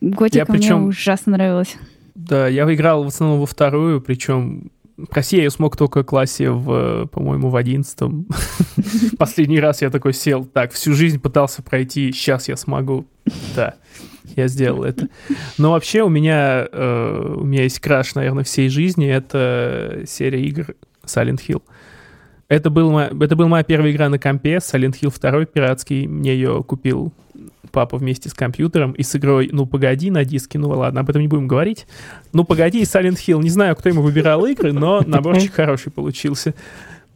[0.00, 1.74] Готика Я причем- мне ужасно нравилась.
[2.14, 4.70] Да, я играл в основном во вторую, причем
[5.10, 8.28] пройти я смог только классе в, по-моему, в одиннадцатом.
[9.18, 13.06] Последний раз я такой сел, так, всю жизнь пытался пройти, сейчас я смогу.
[13.56, 13.74] Да,
[14.36, 15.08] я сделал это.
[15.58, 20.74] Но вообще у меня, э, у меня есть краш, наверное, всей жизни, это серия игр
[21.04, 21.62] Silent Hill.
[22.48, 26.06] Это, был, это была моя первая игра на компе, Silent Hill 2 пиратский.
[26.06, 27.12] Мне ее купил
[27.70, 30.58] папа вместе с компьютером и с игрой «Ну, погоди» на диске.
[30.58, 31.86] Ну, ладно, об этом не будем говорить.
[32.32, 33.42] «Ну, погоди» и Silent Hill.
[33.42, 36.54] Не знаю, кто ему выбирал игры, но наборчик хороший получился.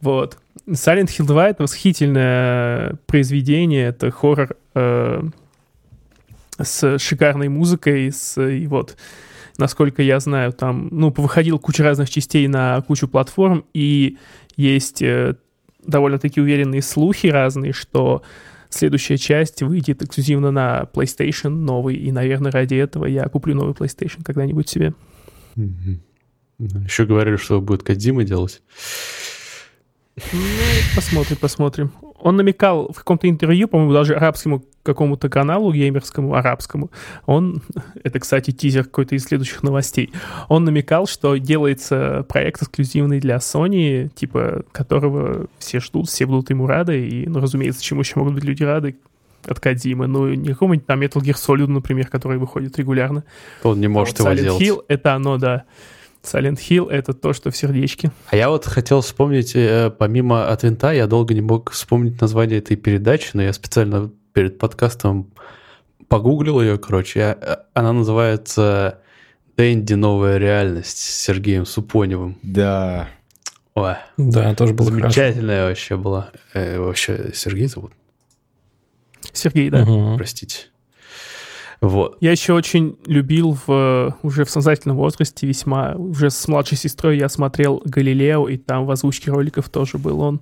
[0.01, 0.37] Вот.
[0.67, 3.87] Silent Hill 2— это восхитительное произведение.
[3.87, 5.21] Это хоррор э,
[6.61, 8.97] с шикарной музыкой, с, и вот,
[9.57, 14.17] насколько я знаю, там, ну, выходил куча разных частей на кучу платформ, и
[14.59, 15.35] есть э,
[15.85, 18.23] довольно-таки уверенные слухи разные, что
[18.69, 24.21] следующая часть выйдет эксклюзивно на PlayStation новый, и, наверное, ради этого я куплю новый PlayStation
[24.23, 24.93] когда-нибудь себе.
[26.59, 28.61] Еще говорили, что будет Кадзима делать.
[30.33, 30.39] Ну,
[30.93, 31.91] посмотрим, посмотрим.
[32.21, 36.89] Он намекал в каком-то интервью, по-моему, даже арабскому какому-то каналу геймерскому, арабскому.
[37.25, 37.61] Он,
[38.03, 40.11] это, кстати, тизер какой-то из следующих новостей.
[40.47, 46.65] Он намекал, что делается проект эксклюзивный для Sony, типа, которого все ждут, все будут ему
[46.65, 47.07] рады.
[47.07, 48.95] И, ну, разумеется, чему еще могут быть люди рады
[49.45, 50.07] от Кадзимы.
[50.07, 53.23] Ну, не какому-нибудь там Metal Gear Solid, например, который выходит регулярно.
[53.63, 54.61] Он не может А вот его Silent делать.
[54.61, 55.65] Hill— это оно, да.
[56.23, 58.11] Silent Hill— это то, что в сердечке.
[58.29, 62.59] А я вот хотел вспомнить, э, помимо от винта, я долго не мог вспомнить название
[62.59, 65.31] этой передачи, но я специально перед подкастом
[66.07, 67.19] погуглил ее, короче.
[67.19, 68.99] Я- э, Она называется
[69.57, 69.93] «Дэнди.
[69.93, 72.37] Новая реальность» с Сергеем Супоневым.
[72.43, 73.07] Да.
[73.75, 76.31] Ой, Да, тоже было замечательная вообще была.
[76.53, 77.93] Э, вообще Сергей зовут?
[79.31, 79.85] Сергей, да.
[79.85, 80.17] Мгм.
[80.17, 80.65] Простите.
[81.81, 82.17] Вот.
[82.19, 87.29] Я еще очень любил в, уже в сознательном возрасте весьма, уже с младшей сестрой я
[87.29, 90.41] смотрел «Галилео», и там в озвучке роликов тоже был он.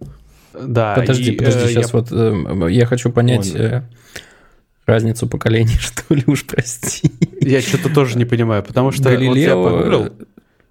[0.59, 3.83] Да, Подожди, и, подожди, э, сейчас я- вот э, я хочу понять Он- э,
[4.87, 7.11] разницу поколений, что ли, уж прости.
[7.39, 10.13] Я что-то тоже не понимаю, потому что вот я Галилео, погуглил.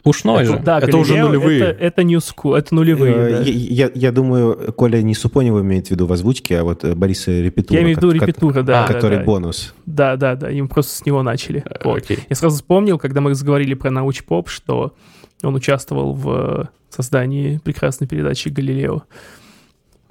[0.07, 0.59] Э, Пушной Это- же.
[0.61, 1.61] Да, Это уже нулевые.
[1.61, 3.43] Это, это New School, это нулевые, Э, да.
[3.43, 6.95] я, я- я думаю, Коля не Супонева имеет в виду в озвучке, а вот э,
[6.95, 7.77] Бориса Репетура.
[7.79, 8.87] Я имею в виду репетура, да.
[8.87, 9.25] да, Который да.
[9.25, 9.75] бонус.
[9.87, 11.63] Да, да, да, им просто с него начали.
[11.69, 11.99] Э, Вот.
[11.99, 12.19] Окей.
[12.29, 14.95] Я сразу вспомнил, когда мы заговорили про научпоп, что
[15.43, 19.03] он участвовал в создании прекрасной передачи «Галилео».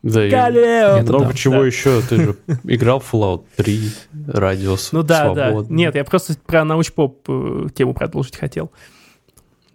[0.04, 0.98] Да, и Галилео!
[1.00, 1.34] Это много да.
[1.34, 1.66] чего Да.
[1.66, 2.02] еще.
[2.08, 3.90] Ты же играл в Fallout 3,
[4.28, 5.50] Радиус, Ну да, да.
[5.50, 5.74] Свобода.
[5.74, 8.72] Нет, я просто про научпоп э, тему продолжить хотел.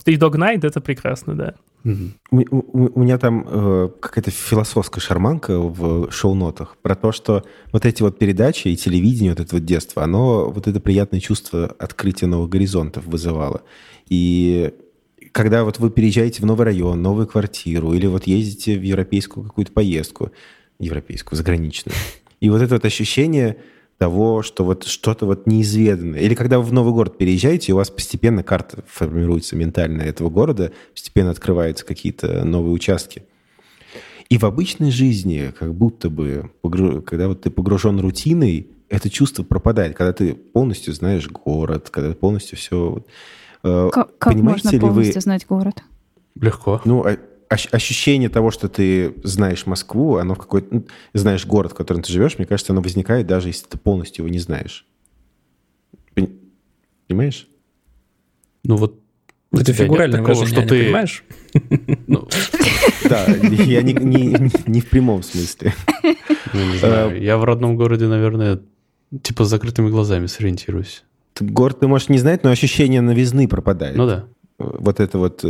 [0.04, 1.54] Three Dog Night— это прекрасно, да.
[1.82, 7.86] У, у- у меня там э, какая-то философская шарманка в шоу-нотах про то, что вот
[7.86, 12.26] эти вот передачи и телевидение, вот это вот детство, оно вот это приятное чувство открытия
[12.26, 13.62] новых горизонтов вызывало.
[14.08, 14.74] И
[15.32, 19.72] когда вот вы переезжаете в новый район, новую квартиру, или вот ездите в европейскую какую-то
[19.72, 20.32] поездку,
[20.78, 21.94] европейскую, заграничную,
[22.40, 23.56] и вот это вот ощущение
[24.00, 26.20] того, что вот что-то вот неизведанное.
[26.20, 30.30] Или когда вы в новый город переезжаете, и у вас постепенно карта формируется ментальная этого
[30.30, 33.24] города, постепенно открываются какие-то новые участки.
[34.30, 36.50] И в обычной жизни, как будто бы,
[37.04, 42.14] когда вот ты погружен рутиной, это чувство пропадает, когда ты полностью знаешь город, когда ты
[42.14, 43.04] полностью все...
[43.60, 45.82] Как, как Понимаете можно ли вы- полностью знать город?
[46.40, 46.80] Легко.
[46.86, 47.18] Ну, а-
[47.50, 50.68] ощущение того, что ты знаешь Москву, оно в какой-то...
[50.70, 50.84] ну,
[51.14, 54.32] знаешь город, в котором ты живешь, мне кажется, оно возникает даже если ты полностью его
[54.32, 54.86] не знаешь.
[56.14, 56.38] Пон-
[57.08, 57.48] Понимаешь?
[58.62, 59.00] Ну вот
[59.52, 60.84] Это фигуральное такого, что ты...
[60.84, 61.24] понимаешь?
[62.06, 62.28] ну,
[63.08, 65.74] Да, я не, в прямом смысле.
[66.54, 68.60] ну, знаю, я в родном городе, наверное,
[69.22, 71.02] типа с закрытыми глазами сориентируюсь.
[71.40, 73.96] Город ты можешь не знать, но ощущение новизны пропадает.
[73.96, 74.26] Ну да.
[74.58, 75.44] Вот это вот...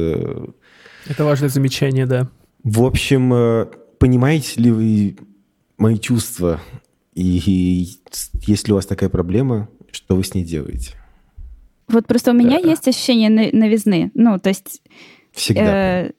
[1.07, 2.29] Это важное замечание, да.
[2.63, 3.67] В общем, э,
[3.99, 5.17] понимаете ли вы
[5.79, 6.61] мои чувства?
[7.15, 7.89] И, и
[8.47, 10.95] есть ли у вас такая проблема, что вы с ней делаете?
[11.89, 12.69] Вот просто у меня Да.
[12.69, 14.11] есть ощущение но- новизны.
[14.15, 14.83] Ну, то есть
[15.33, 16.03] Всегда.
[16.07, 16.11] Э,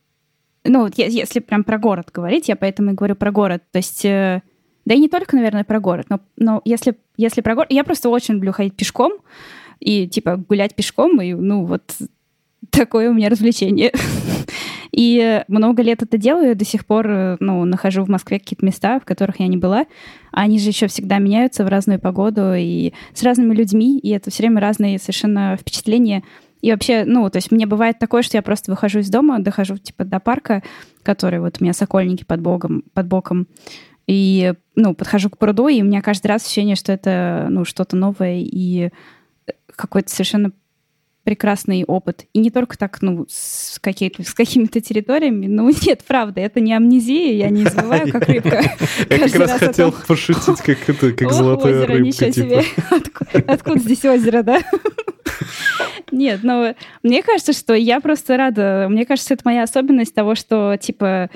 [0.63, 3.63] ну, вот если прям про город говорить, я поэтому и говорю про город.
[3.71, 4.41] То есть, э,
[4.85, 7.71] да и не только, наверное, про город, но, но если, если про город...
[7.71, 9.13] Я просто очень люблю ходить пешком
[9.79, 11.95] и, типа, гулять пешком, и, ну, вот
[12.69, 13.91] такое у меня развлечение.
[14.91, 18.99] И много лет это делаю, до сих пор, э, ну, нахожу в Москве какие-то места,
[18.99, 19.85] в которых я не была.
[20.31, 24.43] Они же еще всегда меняются в разную погоду и с разными людьми, и это все
[24.43, 26.23] время разные совершенно впечатления.
[26.61, 29.77] И вообще, ну, то есть мне бывает такое, что я просто выхожу из дома, дохожу,
[29.77, 30.61] типа, до парка,
[31.03, 33.47] который вот у меня сокольники под, богом, под боком,
[34.07, 37.95] и, ну, подхожу к пруду, и у меня каждый раз ощущение, что это, ну, что-то
[37.95, 38.89] новое и
[39.75, 40.51] какой-то совершенно
[41.23, 42.25] прекрасный опыт.
[42.33, 45.47] И не только так, ну, с, какие-то, с какими-то территориями.
[45.47, 48.61] Ну, нет, правда, это не амнезия, я не забываю, как рыбка.
[49.09, 52.47] Я как раз хотел пошутить, как это, как золотая рыбка, ничего типа.
[52.47, 52.63] себе.
[52.89, 54.61] Отку- Откуда здесь озеро, да?
[56.11, 58.87] Нет, ну, мне кажется, что я просто рада.
[58.89, 61.29] Мне кажется, это моя особенность того, что, типа,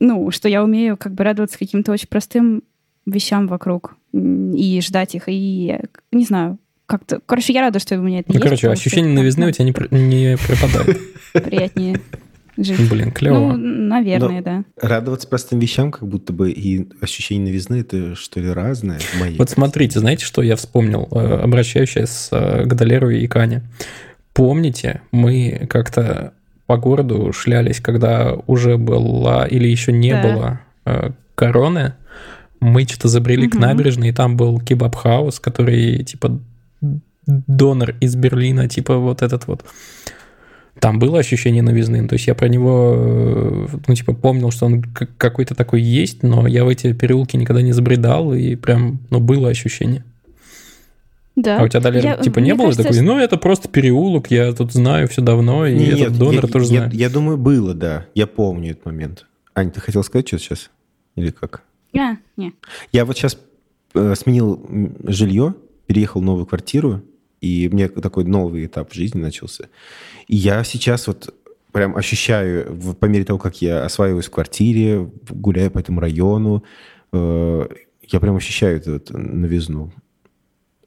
[0.00, 2.62] ну, что я умею как бы радоваться каким-то очень простым
[3.06, 5.78] вещам вокруг и ждать их, и,
[6.12, 7.20] не знаю, как-то...
[7.24, 8.42] Короче, я рада, что у меня это Ну, есть.
[8.44, 10.98] короче, что ощущение это новизны у тебя не, не пропадает.
[11.32, 12.00] приятнее
[12.56, 12.88] жить.
[12.88, 13.52] Блин, Ну, клево.
[13.56, 14.64] наверное, да.
[14.80, 19.36] Радоваться простым вещам, как будто бы и ощущение новизны, это что ли разное моей?
[19.38, 23.62] Вот смотрите, знаете, что я вспомнил, э, обращаясь э, к Долеру и Кане?
[24.32, 26.32] Помните, мы как-то
[26.66, 30.22] по городу шлялись, когда уже была или еще не Да.
[30.22, 31.94] было э, короны,
[32.60, 33.62] мы что-то забрели к Мгм.
[33.62, 36.40] набережной, и там был kebab house, который типа
[37.26, 39.64] донер из Берлина, типа вот этот вот.
[40.80, 44.82] Там было ощущение новизны, то есть я про него, э, ну, типа, помнил, что он
[44.82, 49.48] какой-то такой есть, но я в эти переулки никогда не забредал, и прям, ну, было
[49.48, 50.04] ощущение.
[51.36, 51.60] Да.
[51.60, 54.52] А у тебя, Далер, Я- типа, не было кажется, такой, ну, это просто переулок, я
[54.52, 56.90] тут знаю все давно, и Не, этот нет, донор я, тоже я- знаю.
[56.92, 58.06] я думаю, было, да.
[58.14, 59.26] Я помню этот момент.
[59.54, 60.70] Ань, ты хотел сказать что-то сейчас?
[61.16, 61.62] Или как?
[61.96, 62.52] А, не.
[62.92, 63.38] Я вот сейчас
[63.94, 64.60] э, сменил
[65.04, 65.54] жилье,
[65.86, 67.02] переехал в новую квартиру,
[67.40, 69.68] и мне такой новый этап в жизни начался.
[70.28, 71.34] И я сейчас вот
[71.72, 76.64] прям ощущаю, по мере того, как я осваиваюсь в квартире, гуляю по этому району,
[77.12, 77.66] э,
[78.02, 79.92] я прям ощущаю эту вот новизну.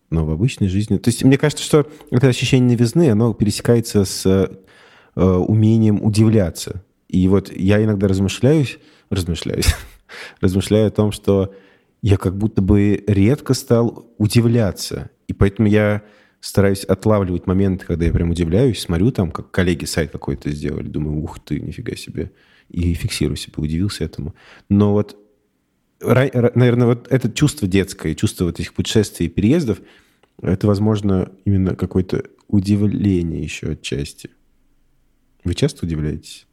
[0.09, 0.97] Но в обычной жизни...
[0.97, 6.83] То есть мне кажется, что это ощущение новизны, оно пересекается с э, умением удивляться.
[7.09, 8.79] И вот я иногда размышляюсь,
[9.09, 9.75] размышляюсь,
[10.41, 11.53] размышляю о том, что
[12.01, 15.09] я как будто бы редко стал удивляться.
[15.27, 16.03] И поэтому я
[16.39, 21.21] стараюсь отлавливать моменты, когда я прям удивляюсь, смотрю там, как коллеги сайт какой-то сделали, думаю,
[21.23, 22.31] ух ты, нифига себе.
[22.69, 24.35] И фиксирую себя, удивился этому.
[24.69, 25.17] Но вот,
[26.01, 29.79] наверное, вот это чувство детское, чувство вот этих путешествий и переездов,
[30.41, 34.29] это, возможно, именно какое-то удивление еще отчасти.
[35.43, 36.45] Вы часто удивляетесь?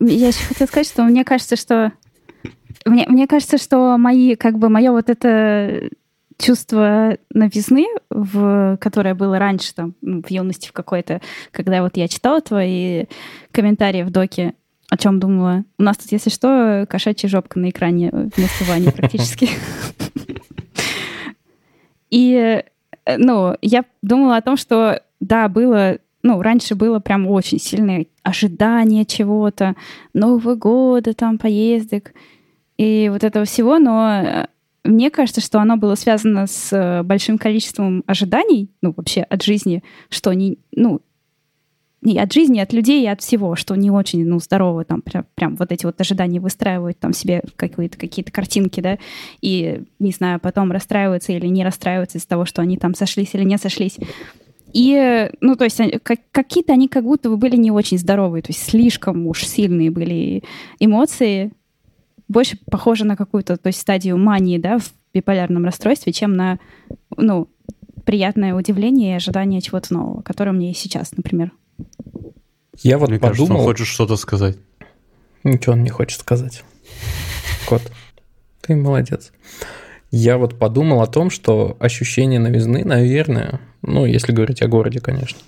[0.00, 1.92] Я еще хотела сказать, что мне кажется, что
[2.84, 5.90] мне, мне кажется, что мои, как бы, мое вот это
[6.38, 12.08] чувство новизны, в, которое было раньше, там, ну, в юности в какой-то, когда вот я
[12.08, 13.06] читала твои
[13.52, 14.54] комментарии в доке,
[14.90, 15.64] о чем думала.
[15.78, 19.48] У нас тут, если что, кошачья жопка на экране вместо Вани практически.
[22.10, 22.62] И,
[23.16, 29.04] ну, я думала о том, что, да, было ну, раньше было прям очень сильное ожидание
[29.04, 29.76] чего-то,
[30.12, 32.12] Нового года, там, поездок
[32.78, 34.46] и вот этого всего, но э,
[34.84, 39.82] мне кажется, что оно было связано с э, большим количеством ожиданий, ну, вообще от жизни,
[40.08, 41.00] что не, ну,
[42.02, 45.26] не от жизни, от людей и от всего, что не очень, ну, здорово, там, прям,
[45.34, 48.98] прям вот эти вот ожидания выстраивают там себе какие-то какие-то картинки, да,
[49.40, 53.44] и, не знаю, потом расстраиваются или не расстраиваются из-за того, что они там сошлись или
[53.44, 53.98] не сошлись.
[54.72, 58.50] И, ну, то есть как, какие-то они как будто бы были не очень здоровые, то
[58.50, 60.44] есть слишком уж сильные были
[60.78, 61.52] эмоции,
[62.28, 66.58] больше похоже на какую-то, то есть стадию мании, да, в биполярном расстройстве, чем на,
[67.16, 67.48] ну,
[68.04, 71.52] приятное удивление и ожидание чего-то нового, которое у меня есть сейчас, например.
[72.82, 73.36] Я вот Мне подумал...
[73.36, 74.56] кажется, он хочет что-то сказать.
[75.44, 76.62] Ничего он не хочет сказать.
[77.68, 77.82] Кот,
[78.60, 79.32] ты молодец.
[80.10, 85.38] Я вот подумал о том, что ощущение новизны, наверное, ну, если говорить о городе, конечно,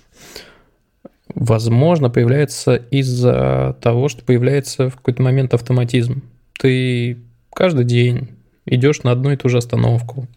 [1.33, 6.23] возможно, появляется из-за того, что появляется в какой-то момент автоматизм.
[6.59, 7.19] Ты
[7.53, 8.27] каждый день
[8.65, 10.27] идешь на одну и ту же остановку,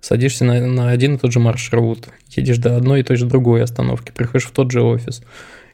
[0.00, 3.64] садишься на, на один и тот же маршрут, едешь до одной и той же другой
[3.64, 5.20] остановки, приходишь в тот же офис.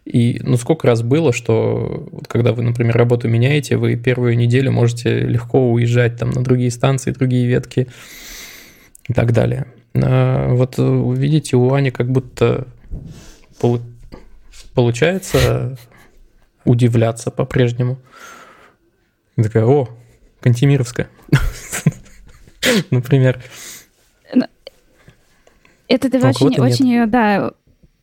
[0.07, 4.73] И ну сколько раз было, что вот когда вы, например, работу меняете, вы первую неделю
[4.73, 7.89] можете легко уезжать там на другие станции, другие ветки
[9.07, 9.67] и так далее.
[9.95, 12.67] А вот видите, у Ани как будто
[14.75, 15.77] получается
[16.65, 17.99] удивляться по-прежнему.
[19.43, 19.89] Такая, о,
[20.41, 21.09] Кантемировская.
[22.91, 23.43] Например.
[25.89, 27.53] Это ты очень, очень, да,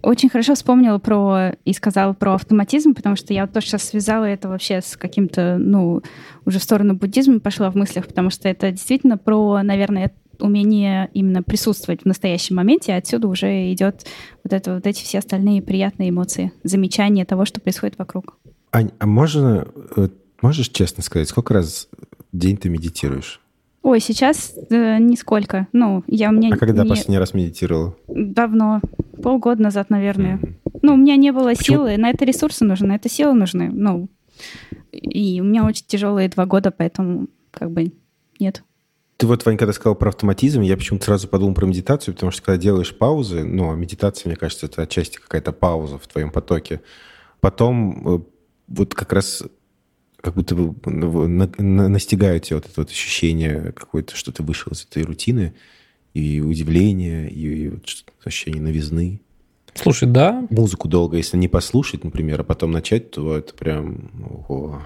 [0.03, 4.25] очень хорошо вспомнила про и сказала про автоматизм, потому что я вот тоже сейчас связала
[4.25, 6.01] это вообще с каким-то, ну,
[6.45, 11.43] уже в сторону буддизма пошла в мыслях, потому что это действительно про, наверное, умение именно
[11.43, 14.05] присутствовать в настоящем моменте, и отсюда уже идет
[14.43, 18.37] вот, это, вот эти все остальные приятные эмоции, замечания того, что происходит вокруг.
[18.71, 20.07] Ань, а можно, э,
[20.41, 21.87] можешь честно сказать, сколько раз
[22.31, 23.41] в день ты медитируешь?
[23.83, 25.67] Ой, сейчас э, нисколько.
[25.73, 26.53] Ну, я у меня...
[26.53, 26.89] А когда не...
[26.89, 27.95] последний раз медитировала?
[28.07, 28.81] Давно.
[29.23, 30.37] Полгода назад, наверное.
[30.37, 30.79] Mm-hmm.
[30.83, 31.77] Ну, у меня не было Почему?
[31.77, 31.97] силы.
[31.97, 33.69] На это ресурсы нужны, на это силы нужны.
[33.71, 34.07] Ну,
[34.91, 37.91] и у меня очень тяжелые два года, поэтому как бы
[38.39, 38.63] нет.
[39.17, 42.41] Ты вот, Вань, когда сказал про автоматизм, я почему-то сразу подумал про медитацию, потому что
[42.41, 46.81] когда делаешь паузы, ну, а медитация, мне кажется, это отчасти какая-то пауза в твоем потоке.
[47.39, 48.19] Потом э,
[48.67, 49.43] вот как раз
[50.21, 55.03] как будто бы настигают тебя вот это вот ощущение какое-то, что ты вышел из этой
[55.03, 55.53] рутины,
[56.13, 57.83] и удивление, и, и вот
[58.23, 59.21] ощущение новизны.
[59.73, 60.45] Слушай, да.
[60.49, 64.11] Музыку долго, если не послушать, например, а потом начать, то это прям...
[64.29, 64.81] Ого.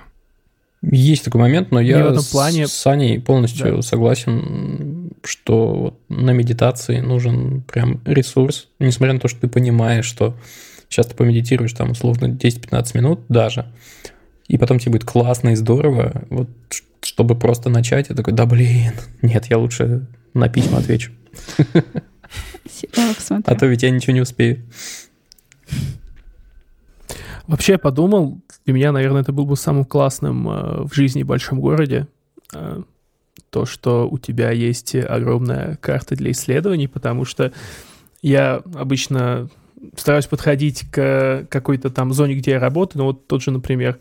[0.83, 2.67] Есть такой момент, но я в этом плане...
[2.67, 3.81] с Саней полностью да.
[3.81, 10.35] согласен, что вот на медитации нужен прям ресурс, несмотря на то, что ты понимаешь, что
[10.87, 13.65] сейчас ты помедитируешь там условно 10-15 минут даже,
[14.47, 16.49] и потом тебе будет классно и здорово, вот
[17.01, 21.11] чтобы просто начать, я такой, да блин, нет, я лучше на письма отвечу.
[23.45, 24.63] А то ведь я ничего не успею.
[27.47, 31.27] Вообще я подумал, для меня, наверное, это был бы самым классным э, в жизни в
[31.27, 32.07] большом городе.
[32.53, 32.81] Э,
[33.51, 37.53] то, что у тебя есть огромная карта для исследований, потому что
[38.21, 39.49] я обычно
[39.95, 43.03] стараюсь подходить к какой-то там зоне, где я работаю.
[43.03, 43.99] Ну вот тот же, например,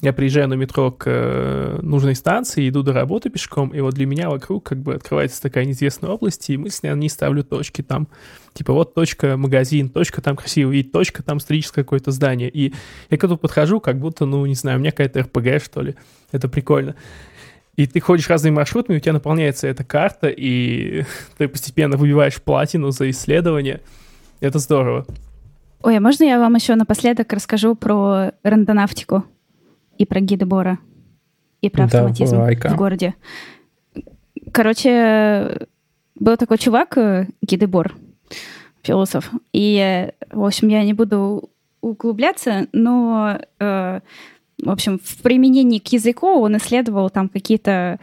[0.00, 4.06] я приезжаю на метро к э, нужной станции, иду до работы пешком, и вот для
[4.06, 8.06] меня вокруг как бы открывается такая неизвестная область, и мысленно не ставлю точки там.
[8.52, 12.48] Типа вот точка магазин, точка там красиво видеть, точка там историческое какое-то здание.
[12.48, 12.74] И
[13.10, 15.96] я к этому подхожу, как будто, ну, не знаю, у меня какая-то РПГ, что ли.
[16.30, 16.94] Это прикольно.
[17.74, 21.04] И ты ходишь разными маршрутами, у тебя наполняется эта карта, и
[21.38, 23.80] ты постепенно выбиваешь платину за исследование.
[24.40, 25.06] Это здорово.
[25.82, 29.24] Ой, а можно я вам еще напоследок расскажу про рандонавтику?
[29.98, 30.78] И про гиды Бора,
[31.60, 32.70] и про автоматизм Давай-ка.
[32.70, 33.14] в городе.
[34.52, 35.66] Короче,
[36.14, 37.94] был такой чувак, э, гиды Бор,
[38.82, 39.30] философ.
[39.52, 44.00] И, в общем, я не буду углубляться, но, э,
[44.62, 47.98] в общем, в применении к языку он исследовал там какие-то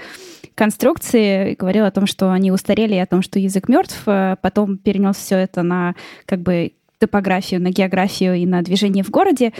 [0.55, 4.03] конструкции, и говорил о том, что они устарели, о том, что язык мертв.
[4.05, 9.09] Э, потом перенес все это на как бы топографию, на географию и на движение в
[9.09, 9.53] городе.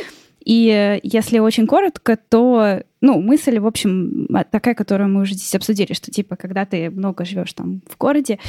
[0.46, 5.56] И э, если очень коротко, то, ну, мысль, в общем, такая, которую мы уже здесь
[5.56, 8.40] обсудили, что, типа, когда ты много живешь там в городе,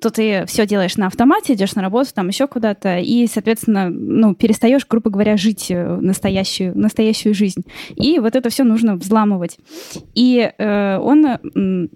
[0.00, 4.34] то ты все делаешь на автомате, идешь на работу, там еще куда-то, и, соответственно, ну,
[4.34, 7.64] перестаешь, грубо говоря, жить э, настоящую, настоящую жизнь.
[7.96, 9.58] И вот это все нужно взламывать.
[10.14, 11.90] И э, он,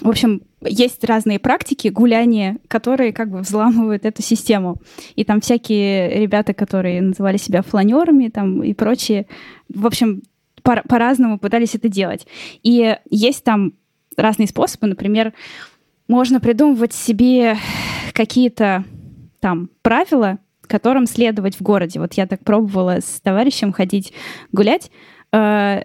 [0.00, 4.80] в общем, есть разные практики гуляния, которые как бы взламывают эту систему.
[5.16, 9.26] И там всякие ребята, которые называли себя фланерами там и прочие,
[9.68, 10.22] в общем,
[10.62, 12.26] по- по-разному пытались это делать.
[12.62, 13.74] И есть там
[14.16, 15.32] разные способы, например,
[16.08, 17.56] можно придумывать себе
[18.12, 18.84] какие-то
[19.40, 22.00] там правила, которым следовать в городе.
[22.00, 24.12] Вот я так пробовала с товарищем ходить
[24.52, 24.90] гулять
[25.32, 25.82] э,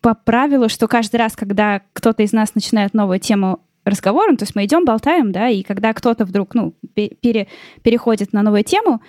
[0.00, 4.54] по правилу, что каждый раз, когда кто-то из нас начинает новую тему разговора, то есть
[4.54, 7.48] мы идем, болтаем, да, и когда кто-то вдруг, ну, пере,
[7.82, 9.00] переходит на новую тему,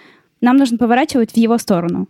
[0.42, 2.08] нам нужно поворачивать в его сторону.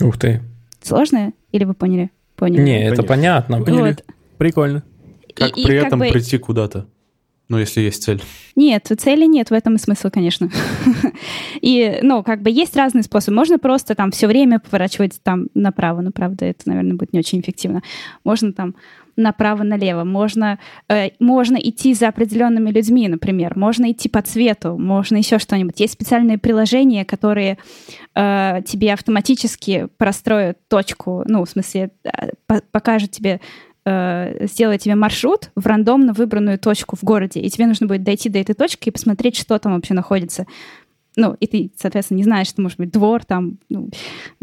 [0.00, 0.42] Ух ты.
[0.82, 1.32] Сложно?
[1.52, 2.10] Или вы поняли?
[2.36, 2.62] Поняли.
[2.62, 3.62] Не, это понятно.
[3.62, 3.80] Поняли.
[3.80, 4.04] Вот.
[4.36, 4.84] Прикольно.
[5.34, 6.12] Как и, при и, этом как бы...
[6.12, 6.86] прийти куда-то?
[7.48, 8.22] Ну, если есть цель.
[8.56, 10.50] Нет, цели нет, в этом и смысл, конечно.
[11.62, 13.36] и, ну, как бы есть разные способы.
[13.36, 17.40] Можно просто там все время поворачивать там направо, но, правда, это, наверное, будет не очень
[17.40, 17.82] эффективно.
[18.22, 18.74] Можно там
[19.18, 25.38] направо-налево, можно, э, можно идти за определенными людьми, например, можно идти по цвету, можно еще
[25.38, 25.80] что-нибудь.
[25.80, 27.58] Есть специальные приложения, которые
[28.14, 33.40] э, тебе автоматически простроят точку, ну, в смысле, э, покажут тебе
[33.88, 38.28] э, сделать тебе маршрут в рандомно выбранную точку в городе, и тебе нужно будет дойти
[38.28, 40.46] до этой точки и посмотреть, что там вообще находится.
[41.16, 43.90] Ну, и ты, соответственно, не знаешь, что может быть двор, там, ну,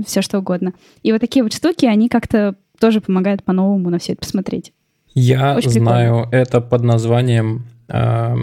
[0.06, 0.74] все что угодно.
[1.04, 4.74] И вот такие вот штуки, они как-то тоже помогают по-новому на все это посмотреть.
[5.14, 6.42] Я Очень знаю прикольно.
[6.42, 8.36] это под названием э,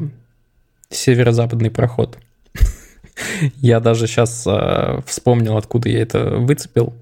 [0.89, 2.19] северо-западный проход.
[3.57, 6.95] Я даже сейчас э, вспомнил, откуда я это выцепил.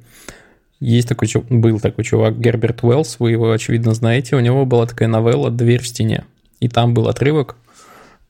[0.80, 4.34] Есть такой, был такой чувак Герберт Уэллс, вы его, очевидно, знаете.
[4.34, 6.24] У него была такая новелла «Дверь в стене».
[6.58, 7.56] И там был отрывок,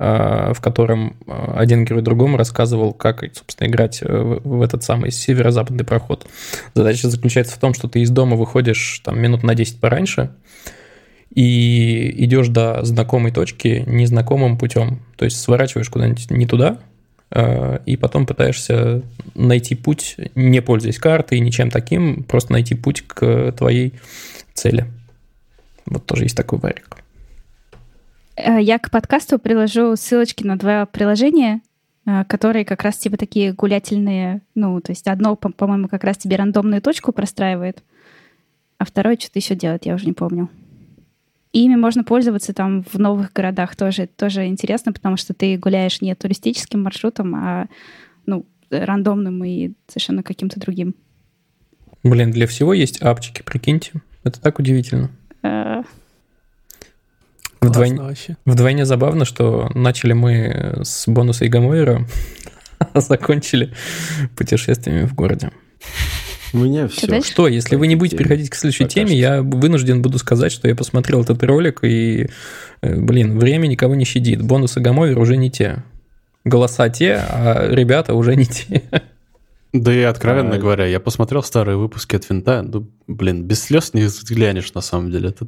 [0.00, 5.12] э, в котором э, один герой другому рассказывал, как, собственно, играть э, в этот самый
[5.12, 6.26] северо-западный проход.
[6.74, 10.30] Задача заключается в том, что ты из дома выходишь там минут на 10 пораньше,
[11.32, 15.02] и идешь до знакомой точки незнакомым путем.
[15.16, 16.78] То есть сворачиваешь куда-нибудь не туда,
[17.32, 19.02] и потом пытаешься
[19.36, 23.94] найти путь, не пользуясь картой, ничем таким, просто найти путь к твоей
[24.52, 24.86] цели.
[25.86, 27.00] Вот тоже есть такой варик.
[28.36, 31.60] Э, я к подкасту приложу ссылочки на два приложения,
[32.06, 36.36] э, которые как раз типа такие гулятельные, ну, то есть одно, по-моему, как раз тебе
[36.36, 37.82] рандомную точку простраивает,
[38.78, 40.48] а второе что-то еще делает, я уже не помню.
[41.52, 44.06] И ими можно пользоваться там в новых городах тоже.
[44.06, 47.66] тоже интересно, потому что ты гуляешь не туристическим маршрутом, а
[48.26, 50.94] ну, рандомным и совершенно каким-то другим.
[52.02, 53.92] Блин, для всего есть апчики, прикиньте.
[54.22, 55.10] Это так удивительно.
[55.42, 55.82] Э.
[57.60, 58.00] Вдвойне,
[58.46, 62.06] вдвойне забавно, что начали мы с бонуса Игомойера,
[62.78, 63.74] а закончили
[64.36, 65.50] путешествиями в городе.
[66.52, 67.22] У меня все.
[67.22, 70.68] Что, если вы не будете переходить к следующей Пока теме, я вынужден буду сказать, что
[70.68, 72.28] я посмотрел этот ролик, и,
[72.80, 74.42] э, блин, время никого не щадит.
[74.42, 75.84] Бонусы Гамовер уже не те.
[76.44, 78.82] Голоса те, а ребята уже не те.
[79.72, 80.58] Да и откровенно а...
[80.58, 85.12] говоря, я посмотрел старые выпуски от Винта, ну, блин, без слез не взглянешь на самом
[85.12, 85.28] деле.
[85.28, 85.46] Это,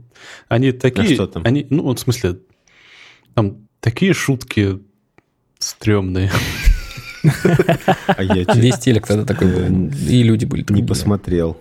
[0.49, 1.11] они такие...
[1.11, 1.43] А что там?
[1.45, 2.39] Они, ну, в смысле,
[3.35, 4.79] там такие шутки
[5.59, 6.31] стрёмные.
[7.23, 9.91] А Весь телек тогда такой был.
[10.09, 10.65] И люди были.
[10.69, 11.59] Не посмотрел.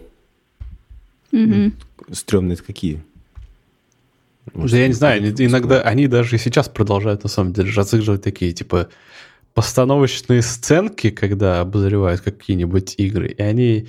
[2.12, 3.02] Стремные какие?
[4.54, 8.52] Да я не знаю, иногда они даже и сейчас продолжают на самом деле разыгрывать такие,
[8.52, 8.90] типа,
[9.54, 13.88] постановочные сценки, когда обозревают какие-нибудь игры, и они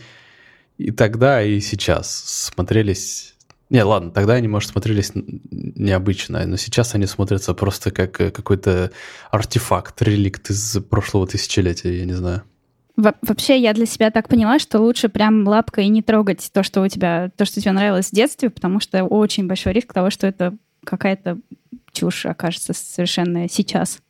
[0.79, 3.32] и тогда, и сейчас смотрелись
[3.73, 8.91] не, ладно, тогда они, может, смотрелись необычно, но сейчас они смотрятся просто как э, какой-то
[9.31, 12.43] артефакт, реликт из прошлого тысячелетия, я не знаю.
[12.97, 16.83] Во вообще, я для себя так поняла, что лучше прям лапкой не трогать то, что
[16.83, 20.27] у тебя, то, что тебе нравилось в детстве, потому что очень большой риск того, что
[20.27, 20.55] это
[20.85, 21.39] какая-то
[21.93, 24.01] чушь окажется совершенно сейчас.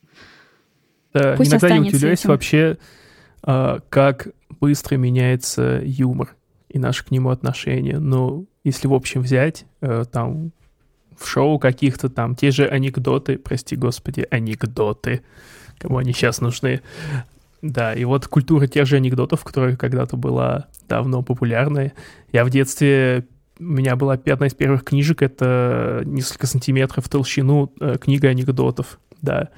[1.14, 2.30] Да, Пусть иногда я удивляюсь этим.
[2.30, 2.78] вообще,
[3.44, 4.26] а, как
[4.58, 6.34] быстро меняется юмор
[6.72, 7.98] и наше к нему отношение.
[7.98, 10.52] Но если в общем взять, э, там
[11.16, 15.22] в шоу каких-то там те же анекдоты, прости господи, анекдоты,
[15.78, 16.80] кому они сейчас нужны.
[17.60, 21.92] Да, и вот культура тех же анекдотов, которая когда-то была давно популярной.
[22.32, 23.26] Я в детстве
[23.60, 28.98] у меня была одна из первых книжек, это несколько сантиметров в толщину э, книга анекдотов,
[29.20, 29.50] да.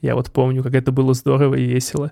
[0.00, 2.10] Я вот помню, как это было здорово и весело.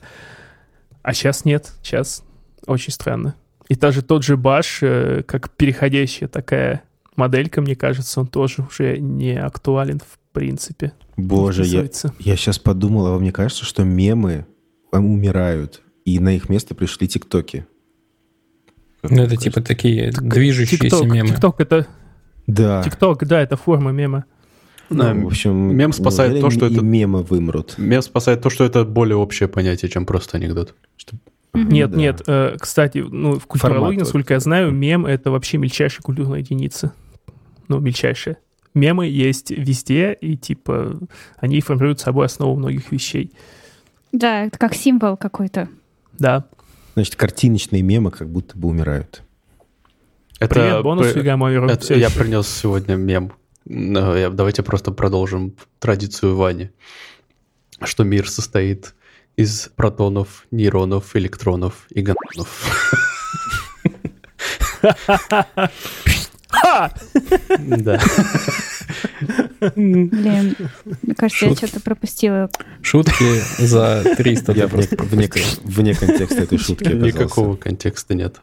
[1.03, 2.25] А сейчас нет, сейчас
[2.67, 3.35] очень странно.
[3.69, 6.83] И даже тот же Баш, э, как переходящая такая
[7.17, 10.93] моделька, мне кажется, он тоже уже не актуален в принципе.
[11.17, 11.85] Боже, я,
[12.19, 14.47] я сейчас подумал, а вам не кажется, что мемы
[14.93, 17.67] э, умирают, и на их место пришли тиктоки?
[19.03, 19.45] Ну, вам это кажется?
[19.51, 21.29] типа такие Так, движущиеся TikTok, мемы.
[21.31, 21.87] TikTok это
[22.47, 22.83] Да.
[22.83, 24.25] TikTok, да, это форма мема.
[24.91, 27.75] Да, Ну, в общем, мем спасает то, что это- мемы вымрут.
[27.79, 30.75] Мем спасает то, что это более общее понятие, чем просто анекдот.
[31.13, 31.21] Мгм.
[31.65, 31.97] Нет, да.
[31.97, 36.41] нет, э, кстати, ну, в культурологии, Формат насколько я знаю, мем— это вообще мельчайшая культурная
[36.41, 36.93] единица.
[37.69, 38.37] Ну, мельчайшая.
[38.75, 40.99] Мемы есть везде, и, типа,
[41.39, 43.33] они формируют собой основу многих вещей.
[44.13, 45.69] Да, это как символ какой-то.
[46.19, 46.45] Да.
[46.95, 49.23] Значит, картиночные мемы как будто бы умирают.
[50.39, 51.69] Это Привет, бонус при- Югамойру.
[51.69, 53.33] это я принес сегодня мем.
[53.65, 56.71] Я- Давайте просто продолжим традицию Вани.
[57.83, 58.95] Что мир состоит
[59.37, 62.49] из протонов, нейронов, электронов и гононов.
[67.59, 68.01] Да.
[69.75, 70.57] Блин,
[71.03, 72.51] мне кажется, я что-то пропустила.
[72.83, 75.29] Шутки за 300 Я просто вне-
[75.99, 76.89] контекста этой шутки.
[76.89, 78.41] Никакого контекста нет.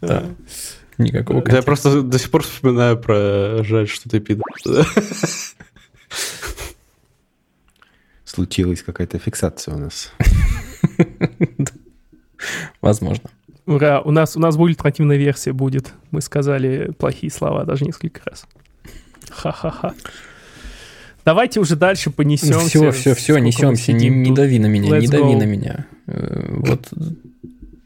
[0.00, 0.24] Да.
[0.98, 1.62] Никакого Да я контекста.
[1.64, 4.44] просто до сих пор вспоминаю про жаль, что ты пидор.
[8.34, 10.12] Случилась какая-то фиксация у нас.
[12.80, 13.30] Возможно.
[13.66, 15.92] Ура, у нас, у нас будет альтернативная версия будет.
[16.10, 18.46] Мы сказали плохие слова даже несколько раз.
[19.30, 19.94] Ха-ха-ха.
[21.24, 22.58] Давайте уже дальше понесемся.
[22.58, 23.92] Все, все, все, несемся.
[23.92, 25.38] Не, не дави на меня, не Let's дави go.
[25.38, 25.86] на меня.
[26.06, 26.92] Э, Вот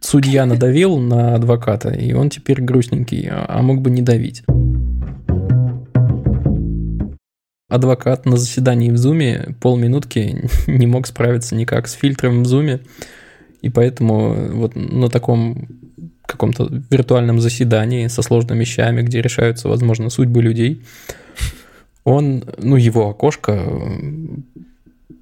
[0.00, 4.42] судья надавил на адвоката, и он теперь грустненький, а а мог бы не давить.
[7.68, 12.80] Адвокат на заседании в Зуме полминутки не мог справиться никак с фильтром в Зуме,
[13.60, 15.68] и поэтому вот на таком
[16.28, 20.82] каком-то виртуальном заседании со сложными вещами, где решаются, возможно, судьбы людей,
[22.04, 24.10] он, ну, его окошко э,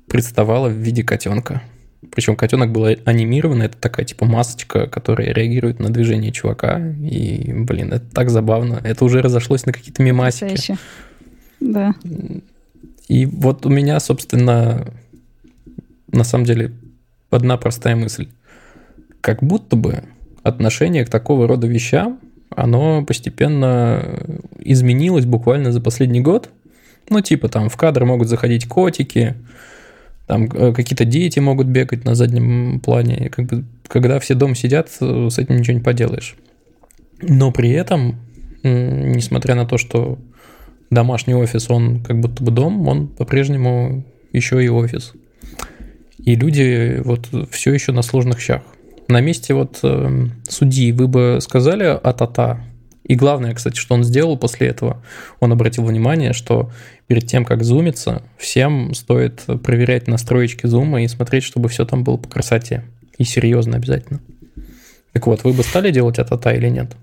[0.09, 1.63] представало в виде котенка.
[2.13, 6.79] Причем котенок был анимирован, это такая типа масочка, которая реагирует на движение чувака.
[6.79, 8.81] И, блин, это так забавно.
[8.85, 10.51] Это уже разошлось на какие-то мемасики.
[10.51, 10.79] Потрясающе.
[11.61, 11.95] Да.
[13.09, 14.93] И вот у меня, собственно,
[16.11, 16.73] на самом деле
[17.31, 18.29] одна простая мысль.
[19.21, 20.03] Как будто бы
[20.43, 24.21] отношение к такого рода вещам, оно постепенно
[24.59, 26.51] изменилось буквально за последний год.
[27.09, 29.37] Ну, типа там в кадр могут заходить котики,
[30.27, 33.31] там э, какие-то дети могут бегать на заднем плане.
[33.31, 36.37] Как бы, когда все дома сидят, э, с этим ничего не поделаешь.
[37.23, 38.17] Но при этом,
[38.63, 40.19] несмотря на то, что
[40.91, 45.13] домашний офис, он как будто бы дом, он по-прежнему еще и офис.
[46.19, 48.63] И люди вот все еще на сложных щах.
[49.09, 52.61] На месте вот э, судьи вы бы сказали а-та-та.
[53.05, 55.01] И главное, кстати, что он сделал после этого,
[55.39, 56.73] он обратил внимание, что
[57.07, 62.17] перед тем, как зумиться, всем стоит проверять настроечки зума и смотреть, чтобы все там было
[62.17, 62.83] по красоте.
[63.17, 64.21] И серьезно обязательно.
[65.13, 66.97] Так вот, вы бы стали делать а-та-та или нет?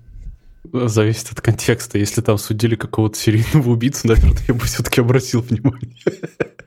[0.72, 1.98] Зависит от контекста.
[1.98, 5.94] Если там судили какого-то серийного убийцу, наверное, я бы все-таки обратил внимание.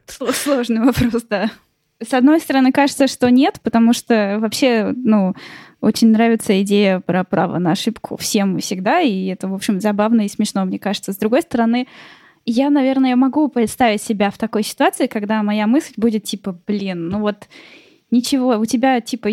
[0.08, 1.52] Сл- Сложный вопрос, да.
[2.02, 5.34] С одной стороны, кажется, что нет, потому что вообще, ну,
[5.82, 10.22] очень нравится идея про право на ошибку всем и всегда, и это, в общем, забавно
[10.22, 11.12] и смешно, мне кажется.
[11.12, 11.88] С другой стороны,
[12.46, 17.20] я, наверное, могу представить себя в такой ситуации, когда моя мысль будет типа, блин, ну
[17.20, 17.48] вот
[18.12, 19.30] ничего, у тебя типа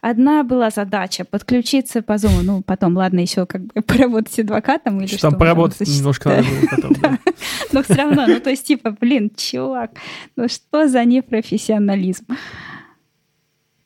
[0.00, 4.98] одна была задача подключиться по Zoom, ну потом, ладно, еще как бы поработать с адвокатом
[5.00, 6.70] или что там поработать можно немножко засчитать.
[6.70, 7.18] надо было потом.
[7.24, 7.32] да.
[7.72, 9.92] Но все равно, ну то есть типа, блин, чувак,
[10.36, 12.26] ну что за непрофессионализм?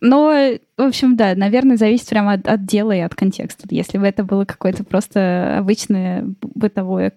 [0.03, 0.33] Но,
[0.79, 3.67] в общем, да, наверное, зависит прямо от, от дела и от контекста.
[3.71, 7.13] Если бы это было какое-то просто обычное бытовое,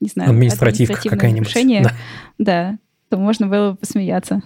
[0.00, 1.54] не знаю, административное какая-нибудь.
[1.54, 1.92] нарушение, Да.
[2.36, 4.42] да, то можно было бы посмеяться.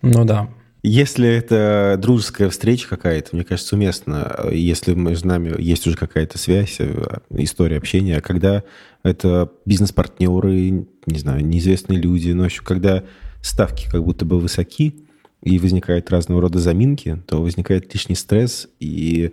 [0.00, 0.48] Ну да.
[0.88, 6.76] Если это дружеская встреча какая-то, мне кажется, уместно, если между нами есть уже какая-то связь,
[6.78, 8.62] э, история общения, когда
[9.02, 13.02] это бизнес-партнеры, не знаю, неизвестные люди, но еще когда
[13.42, 14.94] ставки как будто бы высоки,
[15.42, 19.32] и возникают разного рода заминки, то возникает лишний стресс, и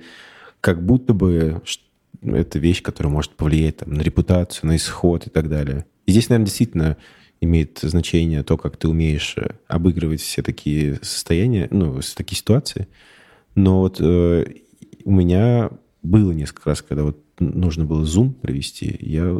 [0.60, 1.62] как будто бы
[2.24, 5.86] это вещь, которая может повлиять там, на репутацию, на исход и так далее.
[6.08, 6.98] И здесь, наверное, действительно
[7.44, 12.88] имеет значение то, как ты умеешь э, обыгрывать все такие состояния, ну, с- такие ситуации.
[13.56, 14.46] Но вот э,
[15.04, 15.70] у меня
[16.02, 19.40] было несколько раз, когда вот нужно было зум провести, я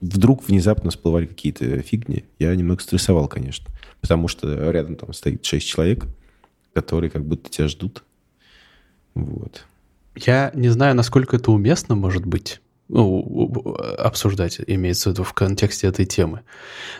[0.00, 2.24] вдруг внезапно всплывали какие-то фигни.
[2.38, 3.66] Я немного стрессовал, конечно.
[4.00, 6.06] Потому что рядом там стоит шесть человек,
[6.74, 8.04] которые как будто тебя ждут.
[9.14, 9.64] Вот.
[10.14, 15.86] Я не знаю, насколько это уместно может быть ну, обсуждать, имеется в виду в контексте
[15.86, 16.42] этой темы.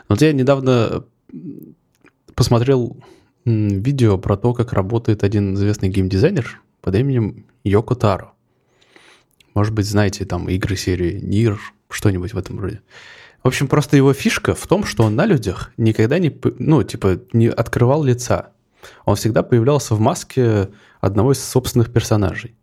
[0.09, 1.05] Вот я недавно
[2.35, 2.97] посмотрел
[3.45, 8.33] видео про то, как работает один известный геймдизайнер под именем Йоко Таро.
[9.55, 11.59] Может быть, знаете, там игры серии Нир,
[11.89, 12.81] что-нибудь в этом роде.
[13.43, 17.21] В общем, просто его фишка в том, что он на людях никогда не, ну, типа,
[17.33, 18.51] не открывал лица.
[19.05, 20.71] Он всегда появлялся в маске
[21.01, 22.57] одного из собственных персонажей.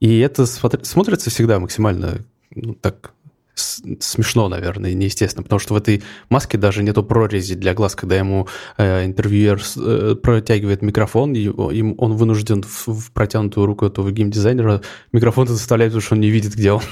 [0.00, 3.14] И это смотрится всегда максимально ну, так
[3.54, 8.48] смешно, наверное, неестественно, потому что в этой маске даже нету прорези для глаз, когда ему
[8.78, 14.80] э, интервьюер э, протягивает микрофон, и им, он вынужден в, в протянутую руку этого геймдизайнера
[15.12, 16.82] микрофон заставляет, потому что он не видит, где он.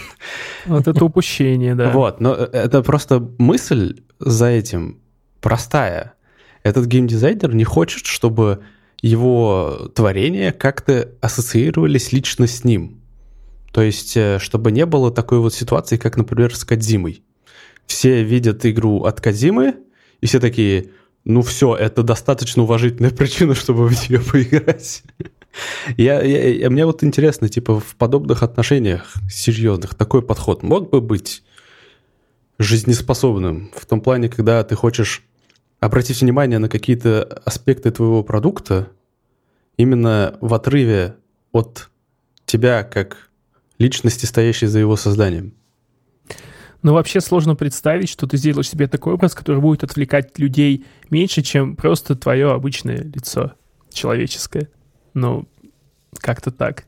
[0.66, 1.90] Вот это упущение, да.
[1.90, 4.98] Вот, но это просто мысль за этим
[5.40, 6.14] простая.
[6.62, 8.61] Этот геймдизайнер не хочет, чтобы
[9.00, 12.99] его творения как-то ассоциировались лично с ним.
[13.73, 17.23] То есть, э, чтобы не было такой вот ситуации, как, например, с Кадзимой.
[17.87, 19.77] Все видят игру от Кадзимы,
[20.21, 20.91] и все такие,
[21.25, 25.03] ну все, это достаточно уважительная причина, чтобы в нее поиграть.
[25.97, 31.43] Я, я, мне вот интересно, типа, в подобных отношениях серьезных такой подход мог бы быть
[32.61, 35.25] жизнеспособным в том плане, когда ты хочешь
[35.81, 38.91] обратить внимание на какие-то аспекты твоего продукта
[39.77, 41.16] именно в отрыве
[41.51, 41.91] от
[42.45, 43.30] тебя как
[43.81, 45.55] личности, стоящей за его созданием.
[46.83, 51.43] Ну, вообще сложно представить, что ты сделаешь себе такой образ, который будет отвлекать людей меньше,
[51.43, 53.53] чем просто твое обычное лицо
[53.93, 54.68] человеческое.
[55.12, 55.47] Ну,
[56.18, 56.85] как-то так.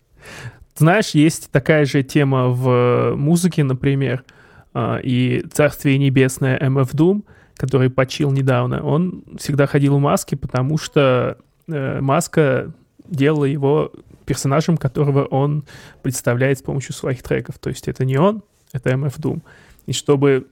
[0.77, 4.25] Знаешь, есть такая же тема в музыке, например,
[4.73, 7.25] а, и «Царствие небесное» MF Doom,
[7.57, 11.37] который почил недавно, он всегда ходил в маске, потому что
[11.69, 12.73] э, маска
[13.07, 13.93] делала его
[14.25, 15.65] персонажем, которого он
[16.03, 17.59] представляет с помощью своих треков.
[17.59, 18.43] То есть это не он,
[18.73, 19.43] это MF Doom.
[19.87, 20.47] И чтобы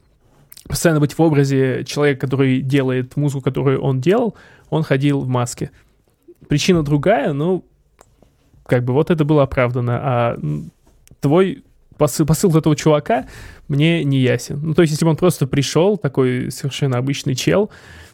[0.65, 4.37] постоянно быть в образе человека, который делает музыку, которую он делал,
[4.69, 5.71] он ходил в маске.
[6.49, 7.65] Причина другая, ну,
[8.67, 9.99] как бы вот это было оправдано.
[10.03, 10.39] А
[11.21, 11.65] твой
[11.97, 13.27] посыл, посыл этого чувака
[13.69, 14.61] мне не ясен.
[14.63, 17.71] Ну, то есть, если бы он просто пришел, такой совершенно обычный чел,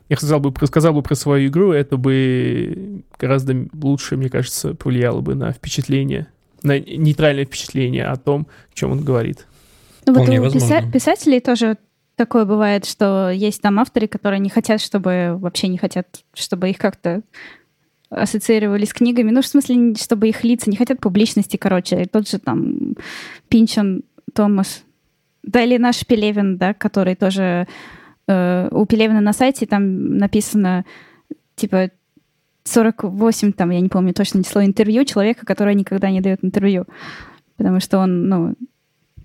[0.09, 5.21] я сказал бы, сказал бы про свою игру, это бы гораздо лучше, мне кажется, повлияло
[5.21, 6.29] бы на впечатление,
[6.63, 9.47] на нейтральное впечатление о том, о чем он говорит.
[10.07, 11.79] Ну, вот у писа- писателей тоже
[12.15, 16.79] такое бывает, что есть там авторы, которые не хотят, чтобы вообще не хотят, чтобы их
[16.79, 17.23] как-то
[18.09, 19.31] ассоциировали с книгами.
[19.33, 22.07] Ну, в смысле, чтобы их лица не хотят публичности, короче.
[22.07, 22.95] Тот же там
[23.49, 24.03] Пинчон
[24.33, 24.85] Томас.
[25.43, 27.67] Да, или наш Пелевин, да, который тоже
[28.29, 30.85] э, у Пелевина на сайте там написано,
[31.55, 31.91] типа,
[32.65, 36.87] 48, там, я не помню точно число интервью человека, который никогда не дает интервью.
[37.57, 38.55] Потому что он, ну,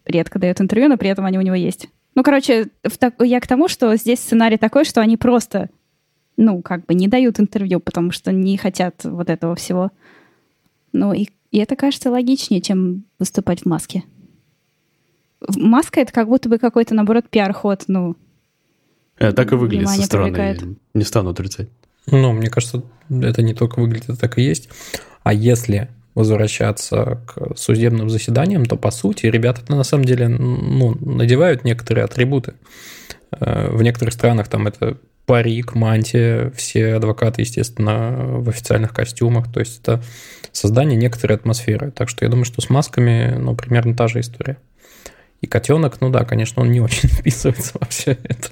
[0.06, 1.89] редко дает интервью, но при этом они у него есть.
[2.16, 2.68] Ну, короче,
[2.99, 5.70] так, я к тому, что здесь сценарий такой, что они просто,
[6.38, 9.91] ну, как бы не дают интервью, потому что не хотят вот этого всего.
[10.93, 14.04] Ну, и, и это кажется логичнее, чем выступать в маске.
[15.56, 18.16] Маска— это как будто бы какой-то, наоборот, пиар-ход, ну,
[19.32, 20.78] так и выглядит со стороны, привлекает.
[20.93, 21.69] не стану отрицать.
[22.07, 24.69] Ну, мне кажется, это не только выглядит, это так и есть.
[25.24, 31.63] А если возвращаться к судебным заседаниям, то, по сути, ребята на самом деле ну, надевают
[31.63, 32.55] некоторые атрибуты.
[33.32, 39.51] Э, в некоторых странах там это парик, мантия, все адвокаты, естественно, в официальных костюмах.
[39.51, 40.03] То есть это
[40.51, 41.91] создание некоторой атмосферы.
[41.91, 44.57] Так что я думаю, что с масками, ну, примерно та же история.
[45.39, 48.49] И котенок, ну да, конечно, он не очень вписывается во все это.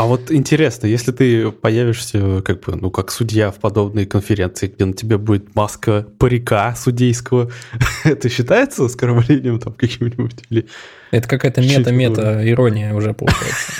[0.00, 4.86] А вот интересно, если ты появишься как бы, ну, как судья в подобной конференции, где
[4.86, 7.50] на тебе будет маска парика судейского,
[8.04, 10.42] это считается оскорблением там каким-нибудь?
[10.48, 10.66] Или...
[11.10, 13.72] Это какая-то мета-мета ирония уже получается.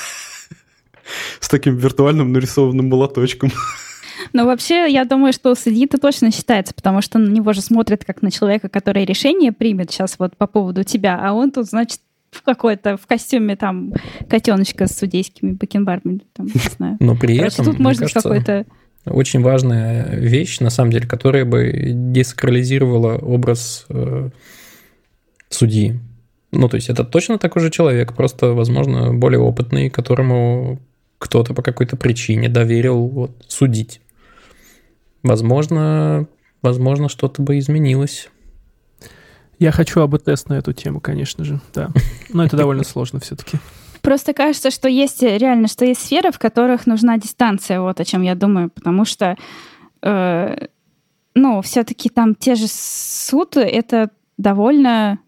[1.40, 3.50] С таким виртуальным нарисованным молоточком.
[4.34, 8.04] Ну, вообще, я думаю, что судьи это точно считается, потому что на него же смотрят
[8.04, 12.00] как на человека, который решение примет сейчас вот по поводу тебя, а он тут, значит,
[12.30, 13.92] в какой-то в костюме там
[14.28, 16.96] котеночка с судейскими бакенбарами, там, не знаю.
[17.00, 18.66] Но при Короче, этом, тут можно какой-то
[19.06, 24.30] очень важная вещь, на самом деле, которая бы десакрализировала образ э,
[25.48, 25.98] судьи.
[26.52, 30.80] Ну, то есть это точно такой же человек, просто, возможно, более опытный, которому
[31.18, 34.00] кто-то по какой-то причине доверил вот, судить.
[35.22, 36.26] Возможно,
[36.62, 38.30] возможно, что-то бы изменилось.
[39.60, 41.90] Я хочу АБ-тест на эту тему, конечно же, да.
[42.30, 43.58] Но это довольно сложно все-таки.
[44.00, 48.22] Просто кажется, что есть реально, что есть сферы, в которых нужна дистанция, вот о чем
[48.22, 49.36] я думаю, потому что,
[50.02, 50.66] э,
[51.34, 55.18] ну, все-таки там те же суд, это довольно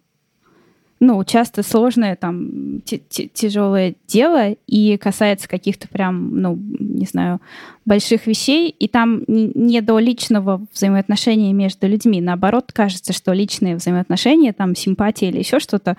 [1.03, 7.41] ну, часто сложное, там, тяжелое дело и касается каких-то прям, ну, не знаю,
[7.85, 12.21] больших вещей, и там не до личного взаимоотношения между людьми.
[12.21, 15.97] Наоборот, кажется, что личные взаимоотношения, там, симпатия или еще что-то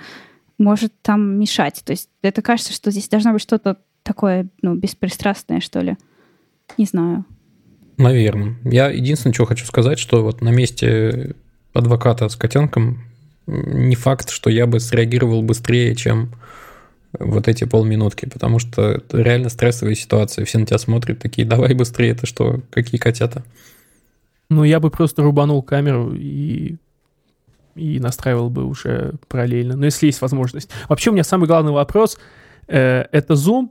[0.58, 1.82] может там мешать.
[1.84, 5.98] То есть это кажется, что здесь должно быть что-то такое, ну, беспристрастное, что ли.
[6.78, 7.26] Не знаю.
[7.98, 8.56] Наверное.
[8.64, 11.36] Я единственное, что хочу сказать, что вот на месте
[11.74, 13.04] адвоката с котенком
[13.48, 16.32] не факт, что я бы среагировал быстрее, чем
[17.20, 20.46] вот эти полминутки, потому что это реально стрессовая ситуация.
[20.46, 23.44] Все на тебя смотрят такие, давай быстрее, это что, какие котята?
[24.50, 26.78] Ну, я бы просто рубанул камеру и,
[27.76, 30.70] и настраивал бы уже параллельно, ну, если есть возможность.
[30.90, 32.18] Вообще у меня самый главный вопрос
[32.68, 33.70] э, это Zoom,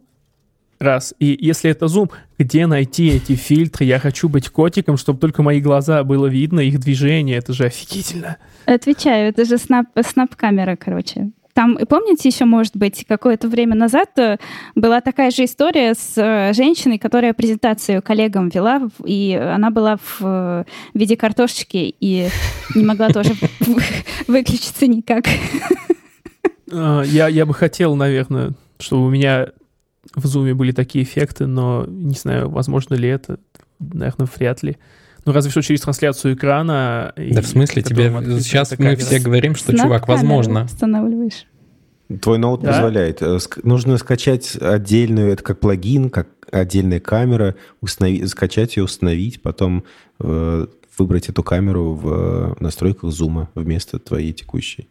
[0.83, 1.14] раз.
[1.18, 3.85] И если это зум, где найти эти фильтры?
[3.85, 7.39] Я хочу быть котиком, чтобы только мои глаза было видно, их движение.
[7.39, 8.37] Это же офигительно.
[8.66, 11.33] Отвечаю, это же снап, снап-камера, короче.
[11.55, 14.39] Там, и помните, еще, может быть, какое-то время назад э,
[14.74, 20.20] была такая же история с э, женщиной, которая презентацию коллегам вела, и она была в
[20.22, 20.64] э,
[20.95, 22.28] виде картошечки и
[22.74, 23.35] не могла тоже
[24.26, 25.26] выключиться никак.
[26.72, 29.49] А, я, я бы хотел, наверное, чтобы у меня
[30.15, 33.39] в зуме были такие эффекты, но не знаю, возможно ли это,
[33.79, 34.77] наверное, вряд ли.
[35.25, 37.13] Ну, разве что через трансляцию экрана.
[37.17, 40.65] Да в смысле, тебе сейчас мы все говорим, что, чувак, возможно.
[40.65, 41.47] Устанавливаешь.
[42.21, 42.73] Твой ноут да?
[42.73, 43.23] позволяет.
[43.23, 49.85] Э, нужно скачать отдельную, это как плагин, как отдельная камера, установить, скачать ее, установить, потом
[50.21, 50.67] э,
[50.99, 54.89] выбрать эту камеру в настройках зума вместо твоей текущей.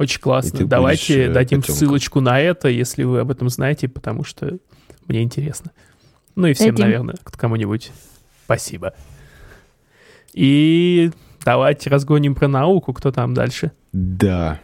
[0.00, 0.66] Очень классно.
[0.66, 1.78] Давайте будешь, дадим котенка.
[1.78, 4.56] ссылочку на это, если вы об этом знаете, потому что
[5.06, 5.72] мне интересно.
[6.36, 6.84] Ну и всем, дадим.
[6.86, 7.92] наверное, кому-нибудь
[8.46, 8.94] спасибо.
[10.32, 11.10] И
[11.44, 12.94] давайте разгоним про науку.
[12.94, 13.72] Кто там дальше?
[13.92, 14.58] Да.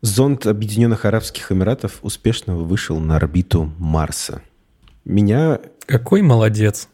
[0.00, 4.42] Зонд Объединенных Арабских Эмиратов успешно вышел на орбиту Марса.
[5.04, 5.60] Меня...
[5.86, 6.88] Какой молодец.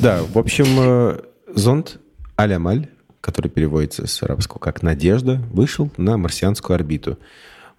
[0.00, 1.20] Да, в общем, э,
[1.52, 1.98] зонд
[2.36, 2.88] Алямаль
[3.20, 7.18] который переводится с арабского как «надежда», вышел на марсианскую орбиту.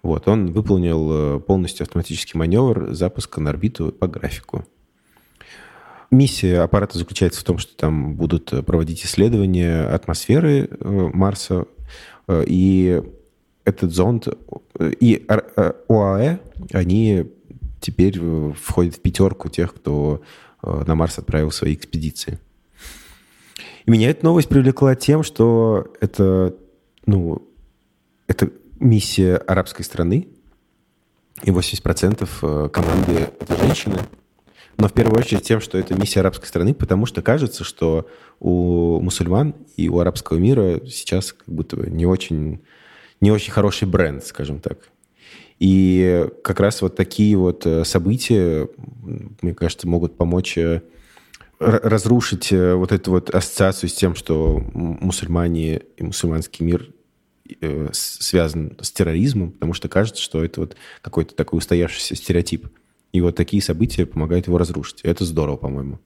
[0.02, 4.66] Вот, он выполнил э, полностью автоматический маневр запуска на орбиту по графику.
[6.10, 11.66] Миссия аппарата заключается в том, что там будут проводить исследования атмосферы э, Марса,
[12.26, 13.00] э, и
[13.64, 14.26] этот зонд
[14.80, 15.24] и
[15.88, 16.38] ОАЭ,
[16.72, 17.30] они
[17.80, 18.18] теперь
[18.54, 20.20] входят в пятерку тех, кто
[20.62, 22.40] на Марс отправил свои экспедиции.
[23.86, 26.54] И меня эта новость привлекла тем, что это,
[27.06, 27.48] ну,
[28.26, 30.28] это миссия арабской страны,
[31.42, 33.98] и 80% э, команды— это женщины.
[34.78, 38.08] Но в первую очередь тем, что это миссия арабской страны, потому что кажется, что
[38.40, 42.60] у мусульман и у арабского мира сейчас как будто бы не очень,
[43.20, 44.78] не очень хороший бренд, скажем так.
[45.58, 48.68] И как раз вот такие вот э, события,
[49.42, 50.82] мне кажется, могут помочь э,
[51.62, 56.92] разрушить э, вот эту вот ассоциацию с тем, что мусульмане и мусульманский мир
[57.60, 62.68] э, связан с терроризмом, потому что кажется, что это вот какой-то такой устоявшийся стереотип.
[63.12, 65.00] И вот такие события помогают его разрушить.
[65.02, 65.98] И это здорово, по-моему.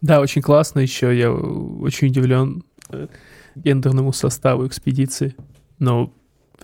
[0.00, 1.16] Да, очень классно еще.
[1.16, 3.08] Я очень удивлен э,
[3.54, 5.34] гендерному составу экспедиции.
[5.78, 6.12] Но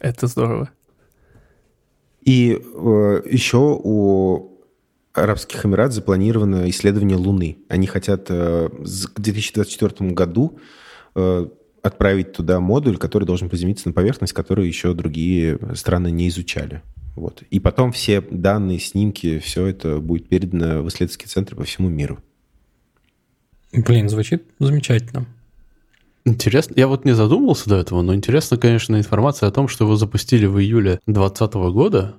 [0.01, 0.71] это здорово.
[2.23, 4.54] И э, еще у
[5.15, 7.59] Арабских Эмират запланировано исследование Луны.
[7.69, 10.59] Они хотят э, к 2024 году
[11.15, 11.47] э,
[11.83, 16.83] отправить туда модуль, который должен приземлиться на поверхность, которую еще другие страны не изучали.
[17.15, 17.43] Вот.
[17.51, 22.19] И потом все данные, снимки, все это будет передано в исследовательские центры по всему миру.
[23.73, 25.27] Блин, звучит замечательно.
[26.25, 26.75] Интересно.
[26.77, 30.47] Я вот не задумывался до этого, но интересно, конечно, информация о том, что его запустили
[30.47, 32.15] в июле 2020 года.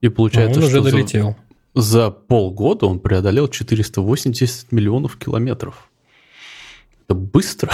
[0.00, 1.36] И получается, а он уже что долетел.
[1.76, 5.90] За полгода он преодолел 480 миллионов километров.
[7.04, 7.70] Это быстро.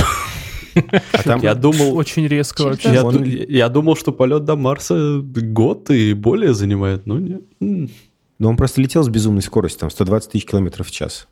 [1.13, 2.93] А там я думал, очень резко вообще.
[2.93, 3.23] Я, он...
[3.23, 7.43] я думал, что полет до Марса год и более занимает, но нет.
[7.61, 11.29] Но он просто летел с безумной скоростью, там 120 тысяч километров в час.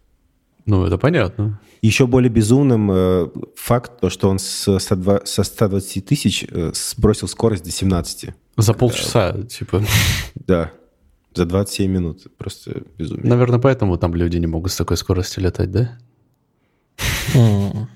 [0.64, 1.58] Ну, это понятно.
[1.82, 7.26] Еще более безумным э, факт, то, что он с, со, со 120 тысяч э, сбросил
[7.26, 8.30] скорость до 17.
[8.58, 9.82] За полчаса, типа.
[10.34, 10.70] Да.
[11.34, 12.26] За 27 минут.
[12.36, 13.26] Просто безумие.
[13.26, 15.98] Наверное, поэтому там люди не могут с такой скоростью летать, да?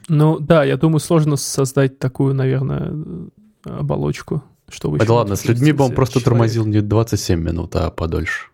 [0.08, 2.92] Ну да, я думаю, сложно создать такую, наверное,
[3.64, 4.42] оболочку.
[4.68, 6.24] Чтобы это ладно, с людьми бы он просто человек.
[6.24, 8.48] тормозил не 27 минут, а подольше.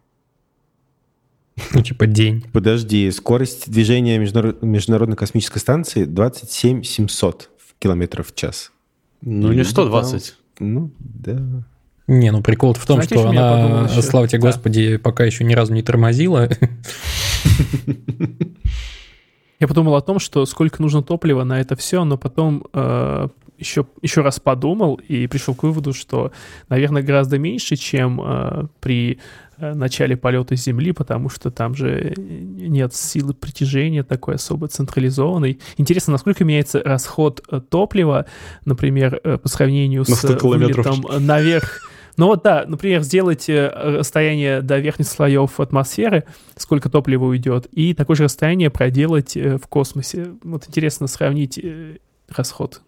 [1.73, 2.45] Ну, типа день.
[2.53, 8.73] Подожди, скорость движения Международной космической станции 27 700 километров в час.
[9.21, 10.35] Ну, не 120.
[10.59, 11.65] Ну, да.
[12.11, 14.49] Не, ну прикол в том, Знаете, что она, подумал слава тебе Да.
[14.49, 16.49] Господи, пока еще ни разу не тормозила.
[19.61, 23.87] Я подумал о том, что сколько нужно топлива на это все, но потом э, еще,
[24.03, 26.33] еще раз подумал и пришел к выводу, что,
[26.69, 29.21] наверное, гораздо меньше, чем э, при
[29.59, 35.61] э, начале полета с Земли, потому что там же нет силы притяжения такой особо централизованной.
[35.77, 38.27] Интересно, насколько меняется расход э, топлива,
[38.65, 40.87] например, э, по сравнению На с 100 километров.
[40.87, 41.83] вылетом наверх.
[42.21, 47.95] Ну вот да, например, сделайте э, расстояние до верхних слоев атмосферы, сколько топлива уйдет, и
[47.95, 50.33] такое же расстояние проделать э, в космосе.
[50.43, 51.97] Вот интересно сравнить э,
[52.29, 52.83] расход.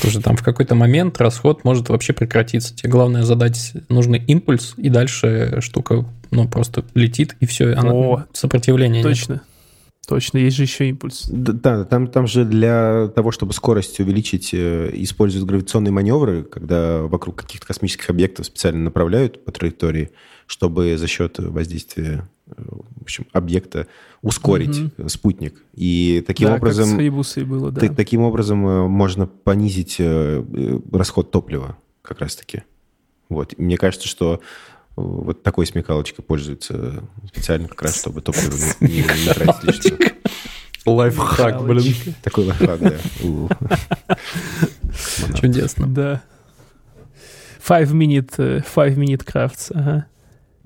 [0.00, 2.76] Слушай, там в какой-то момент расход может вообще прекратиться.
[2.76, 8.24] Тебе главное задать нужный импульс, и дальше штука ну, просто летит, и все, она О,
[8.34, 9.40] сопротивления нет.
[10.06, 10.38] Точно.
[10.38, 11.26] Есть же еще импульс.
[11.30, 17.36] Да, там, там же для того, чтобы скорость увеличить, э, используют гравитационные маневры, когда вокруг
[17.36, 20.10] каких-то космических объектов специально направляют по траектории,
[20.46, 23.86] чтобы за счет воздействия э, в общем, объекта
[24.22, 25.62] ускорить э, спутник.
[25.74, 26.98] И таким да, образом...
[26.98, 27.80] как с было, да.
[27.80, 30.00] Та- Таким образом э, можно понизить
[30.92, 32.64] расход топлива как раз-таки.
[33.28, 33.52] Вот.
[33.56, 34.40] И Мне кажется, что
[34.96, 39.98] вот такой смекалочкой пользуются специально как раз, чтобы топливо не, не- не тратить лишнего.
[40.86, 41.94] Лайфхак, блин.
[42.22, 44.16] Такой лайфхак, да.
[45.34, 45.86] Чудесно.
[45.86, 46.22] Да.
[47.66, 50.06] Five minute, э, five minute crafts, ага.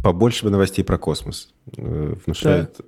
[0.02, 1.52] Побольше бы новостей про космос.
[1.76, 2.80] Э, Внушает.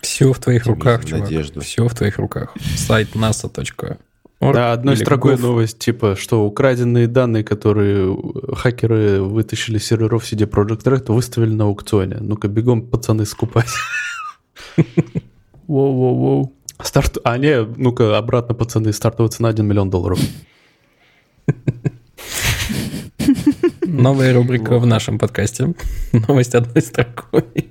[0.00, 1.24] Все в твоих руках, чувак.
[1.24, 1.60] надежду.
[1.60, 2.54] Все в твоих руках.
[2.76, 3.14] Сайт
[4.40, 5.42] Да, одной строкой gov.
[5.42, 11.52] новость, типа, что украденные данные, которые э, хакеры вытащили с серверов CD Projekt Red, выставили
[11.52, 12.16] на аукционе.
[12.20, 13.68] Ну-ка, бегом, пацаны, скупать.
[15.68, 16.54] Воу-воу-воу.
[16.82, 17.18] Старт...
[17.22, 20.18] А, не, ну-ка, обратно, пацаны, стартовая цена 1 миллион долларов.
[23.84, 25.74] Новая рубрика в нашем подкасте.
[26.12, 27.68] Новость одной строкой.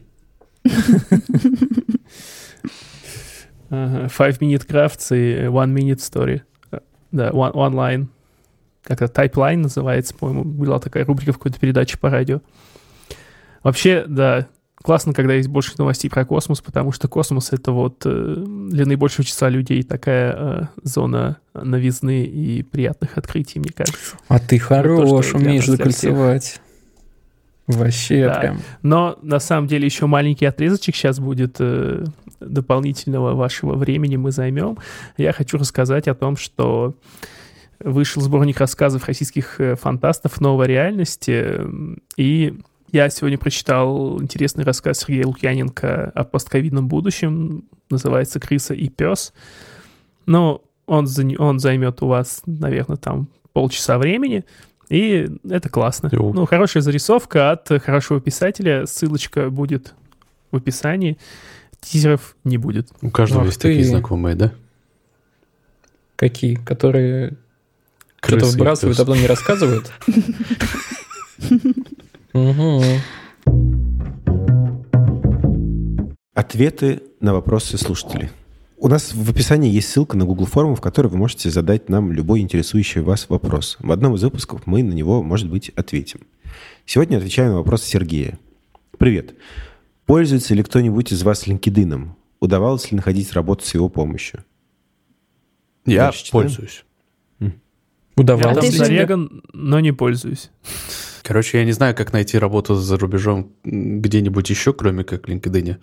[3.72, 6.42] Five minute crafts и one minute story.
[7.12, 8.08] Да, one, one line.
[8.84, 12.42] Как-то Typeline называется, по-моему, была такая рубрика в какой-то передаче по радио.
[13.64, 14.48] Вообще, да,
[14.82, 18.36] классно, когда есть больше новостей про космос, потому что космос— это вот э,
[18.70, 24.18] для наибольшего числа людей такая э, зона новизны и приятных открытий, мне кажется.
[24.28, 26.60] А ты хорош, умеешь всех.
[27.70, 28.40] Вообще Да.
[28.40, 28.58] прям.
[28.82, 32.04] Но на самом деле еще маленький отрезочек сейчас будет э,
[32.40, 34.80] дополнительного вашего времени мы займем.
[35.18, 36.96] Я хочу рассказать о том, что
[37.80, 41.30] вышел сборник рассказов российских э, фантастов «Новая реальность».
[41.30, 41.70] э,
[42.18, 42.56] И
[42.92, 47.66] я сегодня прочитал интересный рассказ Сергея Лукьяненко о постковидном будущем.
[47.92, 49.32] Называется «Крыса и пес».
[50.26, 51.08] Ну, он,
[51.38, 54.44] он займет у вас, наверное, там полчаса времени.
[54.90, 56.10] И это классно.
[56.12, 56.34] Йоу.
[56.34, 58.86] Ну, хорошая зарисовка от хорошего писателя.
[58.86, 59.94] Ссылочка будет
[60.52, 61.18] в описании.
[61.80, 62.90] Тизеров не будет.
[63.02, 63.90] У каждого Ах есть такие ты.
[63.90, 64.52] знакомые, да?
[66.16, 66.56] Какие?
[66.56, 67.38] Которые
[68.22, 69.92] что-то выбрасывают, а потом не рассказывают?
[76.34, 78.30] Ответы на вопросы слушателей.
[78.82, 82.14] У нас в описании есть ссылка на Google форму, в которой вы можете задать нам
[82.14, 83.76] любой интересующий вас вопрос.
[83.80, 86.22] В одном из выпусков мы на него, может быть, ответим.
[86.86, 88.40] Сегодня отвечаю на вопрос Сергея.
[88.98, 89.36] Привет.
[90.06, 92.10] Пользуется ли кто-нибудь из вас LinkedIn?
[92.40, 94.46] Удавалось ли находить работу с его помощью?
[95.86, 96.86] Я Дальше пользуюсь.
[97.42, 97.52] Я
[98.16, 98.86] Удавалось там ты ли же- тебе?
[98.96, 100.52] зареган, но не пользуюсь.
[101.24, 105.32] Короче, я не знаю, как найти работу за рубежом м, где-нибудь еще, кроме как в
[105.32, 105.78] LinkedIn.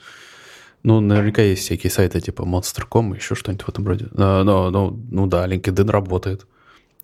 [0.83, 4.07] Ну, наверняка есть всякие сайты типа Monster.com, еще что-нибудь в этом роде.
[4.12, 6.47] Но, но- но- ну да, LinkedIn работает.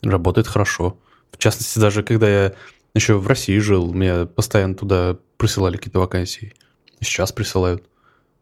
[0.03, 0.99] Работает хорошо.
[1.33, 2.53] В частности, даже когда я
[2.95, 6.53] еще в России жил, мне постоянно туда присылали какие-то вакансии.
[7.01, 7.83] Сейчас присылают.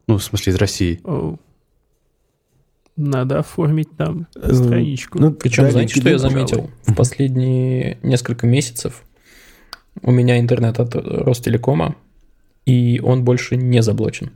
[0.07, 1.01] Ну, в смысле, из России.
[2.97, 5.19] Надо оформить там Э, страничку.
[5.19, 6.33] ну, Причем, да, знаете, LinkedIn, что я пожалуй.
[6.35, 6.71] заметил?
[6.87, 9.05] В последние несколько месяцев
[10.03, 11.97] у меня интернет от Ростелекома,
[12.67, 14.33] и он больше не заблочен.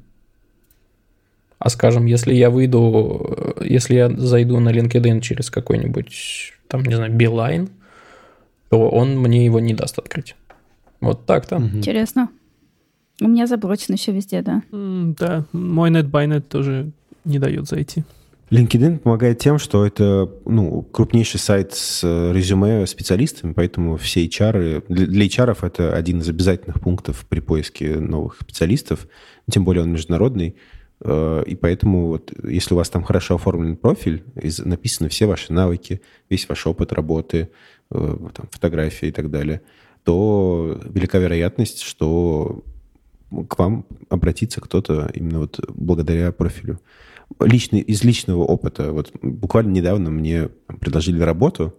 [1.64, 6.94] А скажем, если я выйду, э, если я зайду на LinkedIn через какой-нибудь, там, не
[6.94, 7.70] знаю, Beeline,
[8.68, 10.36] то он мне его не даст открыть.
[11.00, 11.58] Вот так-то.
[11.58, 11.78] Мгм.
[11.78, 12.28] Интересно.
[13.22, 14.62] У меня заблочено еще везде, да.
[14.72, 16.90] М, Да, мой NetBynet тоже
[17.24, 18.04] не дает зайти.
[18.50, 24.84] LinkedIn помогает тем, что это ну, крупнейший сайт с э, резюме специалистами, поэтому все HR,
[24.90, 29.08] для, для HR это один из обязательных пунктов при поиске новых специалистов,
[29.50, 30.56] тем более он международный, Э,
[31.04, 34.24] и поэтому вот, если у вас там хорошо оформлен профиль,
[34.64, 37.50] написаны все ваши навыки, весь ваш опыт работы,
[37.90, 39.60] э, там, фотографии и так далее,
[40.04, 42.62] то велика вероятность, что
[43.48, 46.80] к вам обратится кто-то именно вот благодаря профилю.
[47.40, 48.92] Личный, из личного опыта.
[48.92, 51.74] Вот буквально недавно мне предложили работу,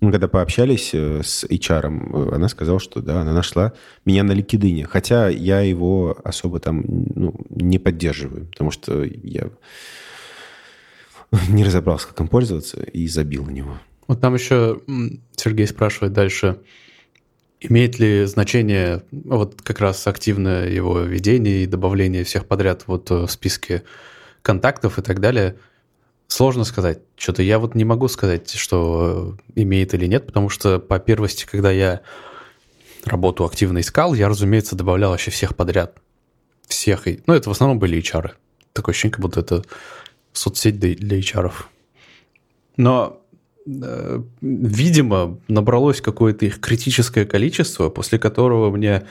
[0.00, 3.72] мы когда пообщались э, с HR, она сказала, что да, она нашла
[4.04, 9.48] меня на LinkedIn, хотя я его особо там ну, не поддерживаю, потому что я
[11.48, 13.78] не разобрался, как им пользоваться, и забил на него.
[14.06, 14.80] Вот там еще
[15.36, 16.60] Сергей спрашивает дальше,
[17.60, 23.26] имеет ли значение вот как раз активное его ведение и добавление всех подряд вот э,
[23.26, 23.82] в списке
[24.42, 25.56] контактов и так далее–
[26.28, 27.00] Сложно сказать.
[27.16, 31.70] Что-то я вот не могу сказать, что имеет или нет, потому что по первости, когда
[31.70, 32.02] я
[33.04, 35.96] работу активно искал, я, разумеется, добавлял вообще всех подряд.
[36.66, 37.06] Всех.
[37.26, 38.32] Ну, это в основном были HR.
[38.74, 39.64] Такое ощущение, как будто это
[40.34, 41.50] соцсеть для HR.
[42.76, 43.22] Но,
[43.66, 49.06] э, видимо, набралось какое-то их критическое количество, после которого мне,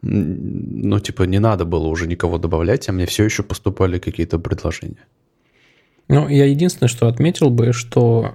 [0.00, 5.04] ну, типа, не надо было уже никого добавлять, а мне все еще поступали какие-то предложения.
[6.08, 8.34] Ну, я единственное, что отметил бы, что,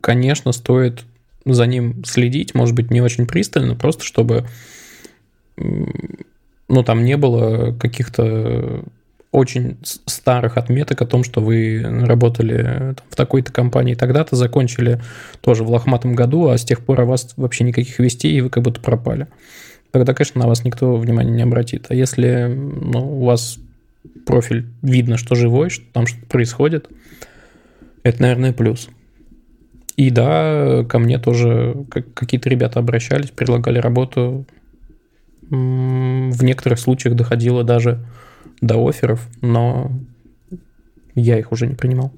[0.00, 1.04] конечно, стоит
[1.44, 4.46] за ним следить, может быть, не очень пристально, просто чтобы,
[5.56, 8.84] ну, там не было каких-то
[9.30, 15.02] очень старых отметок о том, что вы работали там, в такой-то компании тогда-то, закончили
[15.40, 18.48] тоже в лохматом году, а с тех пор о вас вообще никаких вестей, и вы
[18.48, 19.26] как будто пропали.
[19.90, 21.86] Тогда, конечно, на вас никто внимания не обратит.
[21.88, 23.58] А если ну, у вас
[24.26, 26.88] профиль видно, что живой, что там что-то происходит,
[28.02, 28.88] это, наверное, плюс.
[29.96, 34.46] И да, ко мне тоже какие-то ребята обращались, предлагали работу.
[35.42, 38.04] В некоторых случаях доходило даже
[38.60, 39.92] до офферов, но
[41.14, 42.12] я их уже не принимал.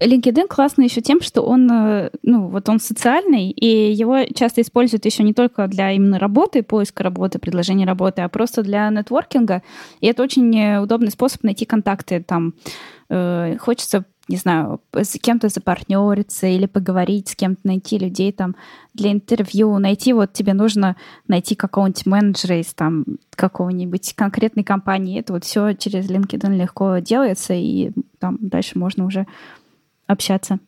[0.00, 5.04] LinkedIn классный еще тем, что он, э, ну, вот он социальный, и его часто используют
[5.04, 9.62] еще не только для именно работы, поиска работы, предложения работы, а просто для нетворкинга.
[10.00, 12.22] И это очень э, удобный способ найти контакты.
[12.22, 12.54] Там
[13.08, 18.54] э, хочется, не знаю, с кем-то запартнериться или поговорить с кем-то, найти людей там
[18.94, 20.96] для интервью, найти вот тебе нужно
[21.26, 25.18] найти какого-нибудь менеджера из там какого-нибудь конкретной компании.
[25.18, 27.90] Это вот все через LinkedIn легко делается, и
[28.20, 29.26] там дальше можно уже
[30.08, 30.58] общаться.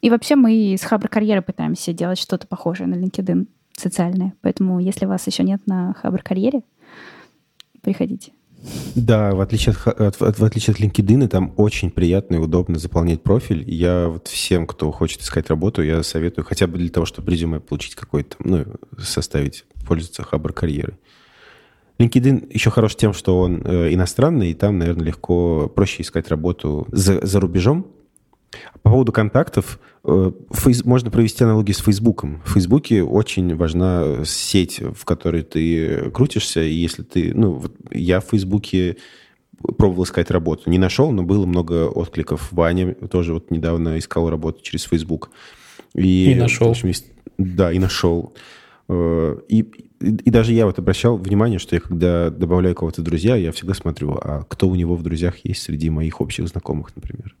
[0.00, 3.46] И вообще мы с Хабр Карьеры пытаемся делать что-то похожее на LinkedIn
[3.76, 4.34] социальное.
[4.40, 6.62] Поэтому, если вас еще нет на Хабр Карьере,
[7.82, 8.32] приходите.
[8.94, 13.68] Да, в отличие от, в отличие от LinkedIn, там очень приятно и удобно заполнять профиль.
[13.70, 17.60] Я вот всем, кто хочет искать работу, я советую хотя бы для того, чтобы резюме
[17.60, 18.66] получить какой-то, ну,
[18.98, 20.96] составить, пользоваться Хабр карьерой.
[22.00, 26.86] LinkedIn еще хорош тем, что он э, иностранный, и там, наверное, легко, проще искать работу
[26.90, 27.86] за, за рубежом.
[28.82, 32.42] По поводу контактов, э, фейс, можно провести аналогию с Фейсбуком.
[32.44, 37.34] В Фейсбуке очень важна сеть, в которой ты крутишься, и если ты...
[37.34, 38.96] Ну, вот я в Фейсбуке
[39.76, 40.70] пробовал искать работу.
[40.70, 42.50] Не нашел, но было много откликов.
[42.50, 45.30] Ваня тоже вот недавно искал работу через Facebook.
[45.94, 46.68] И, и нашел.
[46.68, 46.92] В общем,
[47.36, 48.34] да, и нашел.
[48.88, 49.38] Э,
[50.00, 53.52] и и даже я вот обращал внимание, что я когда добавляю кого-то в друзья, я
[53.52, 57.34] всегда смотрю, а кто у него в друзьях есть среди моих общих знакомых, например.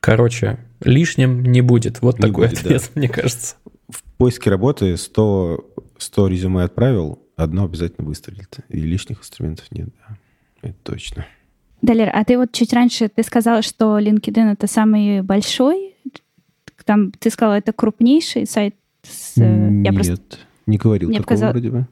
[0.00, 2.00] Короче, лишним не будет.
[2.00, 2.90] Вот не такой будет, ответ, да.
[3.00, 3.56] мне кажется.
[3.88, 5.64] В поиске работы 100,
[5.98, 8.58] 100 резюме отправил, одно обязательно выстрелит.
[8.68, 10.16] И лишних инструментов нет, да.
[10.62, 11.26] Это точно.
[11.82, 15.94] Далер, а ты вот чуть раньше, ты сказал, что LinkedIn— это самый большой,
[16.84, 19.36] там, ты сказала, это крупнейший сайт с...
[19.36, 20.18] Нет, я просто...
[20.66, 21.50] не говорил Мне такого показал...
[21.52, 21.88] вроде бы.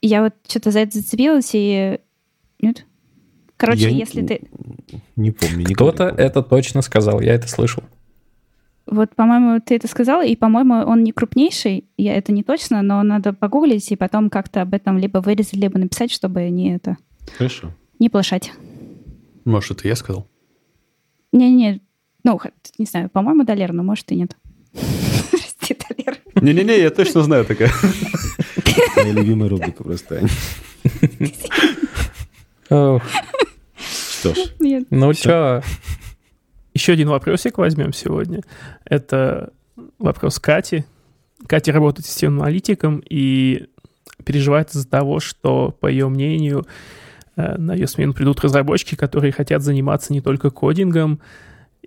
[0.00, 1.98] Я вот что-то за это зацепилась и...
[2.60, 2.86] Нет?
[3.56, 4.48] Короче, я если не, ты...
[5.16, 5.64] Не помню.
[5.74, 7.84] Кто-то это точно сказал, я это слышал.
[8.86, 13.02] Вот, по-моему, ты это сказал, и, по-моему, он не крупнейший, я это не точно, но
[13.02, 16.96] надо погуглить и потом как-то об этом либо вырезать, либо написать, чтобы не это...
[17.38, 17.72] Хорошо.
[18.00, 18.52] Не плашать.
[19.44, 20.26] Может, это я сказал?
[21.30, 21.80] Не-не,
[22.24, 22.40] ну,
[22.78, 24.36] не знаю, по-моему, Далер, но может и нет.
[25.70, 26.18] Валер.
[26.40, 27.70] Не-не-не, я точно знаю такая.
[28.96, 30.22] Моя любимая рубрика просто.
[32.66, 34.38] Что ж.
[34.90, 35.62] Ну что?
[36.74, 38.40] Еще один вопросик возьмем сегодня.
[38.84, 39.52] Это
[39.98, 40.84] вопрос Кати.
[41.46, 43.66] Катя работает системным аналитиком и
[44.24, 46.66] переживает из-за того, что, по ее мнению,
[47.36, 51.20] э, на ее смену придут разработчики, которые хотят заниматься не только кодингом.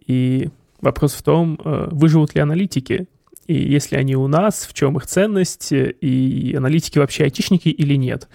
[0.06, 0.50] И
[0.82, 3.08] вопрос в том, э, выживут ли аналитики
[3.46, 8.28] и если они у нас, в чем их ценность, и аналитики вообще айтишники или нет.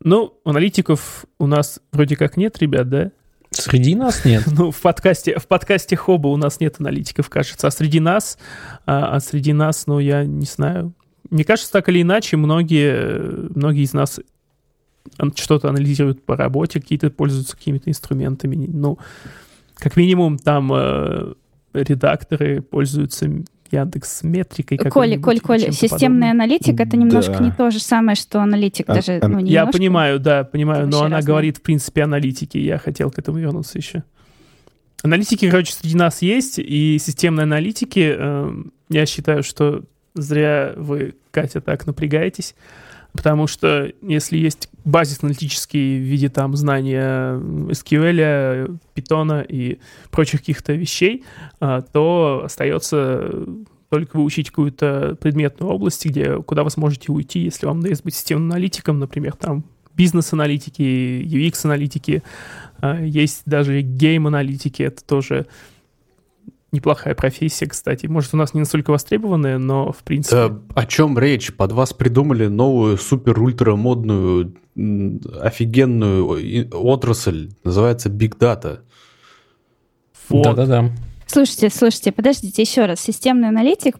[0.00, 3.10] Ну, аналитиков у нас вроде как нет, ребят, да?
[3.50, 4.44] Среди нас нет.
[4.52, 7.66] Ну, в подкасте, в подкасте Хоба у нас нет аналитиков, кажется.
[7.66, 8.38] А среди нас,
[8.86, 10.94] а, а среди нас, ну, я не знаю.
[11.30, 14.20] Мне кажется, так или иначе, многие, многие из нас
[15.34, 18.66] что-то анализируют по работе, какие-то пользуются какими-то инструментами.
[18.68, 18.98] Ну,
[19.74, 21.34] как минимум, там э,
[21.74, 23.28] редакторы пользуются
[23.72, 24.78] Яндекс Метрикой.
[24.78, 26.30] Коль, Коль, Коль, системный подобным.
[26.30, 27.44] аналитик это немножко да.
[27.44, 29.18] не то же самое, что аналитик а, даже.
[29.20, 31.26] А, ну, я понимаю, да, понимаю, но она разные.
[31.26, 32.58] говорит в принципе аналитики.
[32.58, 34.04] Я хотел к этому вернуться еще.
[35.02, 38.54] Аналитики, короче, среди нас есть, и системные аналитики, э,
[38.88, 39.82] я считаю, что
[40.14, 42.54] зря вы, Катя, так напрягаетесь.
[43.12, 49.78] Потому что если есть базис аналитический в виде там знания SQL, Python и
[50.10, 51.24] прочих каких-то вещей,
[51.60, 53.30] а, то остается
[53.90, 58.50] только выучить какую-то предметную область, где, куда вы сможете уйти, если вам надо быть системным
[58.50, 59.64] аналитиком, например, там
[59.94, 62.22] бизнес-аналитики, UX-аналитики,
[62.80, 65.46] а, есть даже гейм-аналитики, это тоже
[66.72, 68.06] неплохая профессия, кстати.
[68.06, 70.48] Может, у нас не настолько востребованная, но в принципе...
[70.48, 71.54] Да, о чем речь?
[71.54, 74.56] Под вас придумали новую супер-ультра-модную,
[75.40, 77.50] офигенную отрасль.
[77.62, 78.80] Называется Big Data.
[80.28, 80.44] Вот.
[80.44, 80.90] Да-да-да.
[81.26, 83.00] Слушайте, слушайте, подождите еще раз.
[83.00, 83.96] Системный аналитик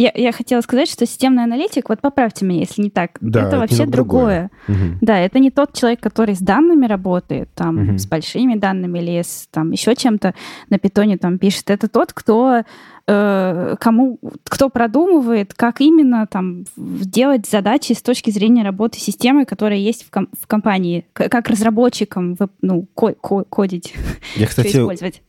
[0.00, 3.48] я, я хотела сказать, что системный аналитик, вот поправьте меня, если не так, да, это,
[3.48, 4.50] это вообще другое.
[4.66, 4.86] другое.
[4.90, 4.98] Угу.
[5.00, 7.98] Да, это не тот человек, который с данными работает, там, угу.
[7.98, 10.34] с большими данными или с там еще чем-то
[10.70, 11.70] на питоне там пишет.
[11.70, 12.62] Это тот, кто
[13.08, 19.78] э, кому, кто продумывает, как именно там делать задачи с точки зрения работы системы, которая
[19.78, 23.94] есть в, ком- в компании, как разработчикам ну, ко- ко- кодить.
[24.36, 24.78] Я, кстати,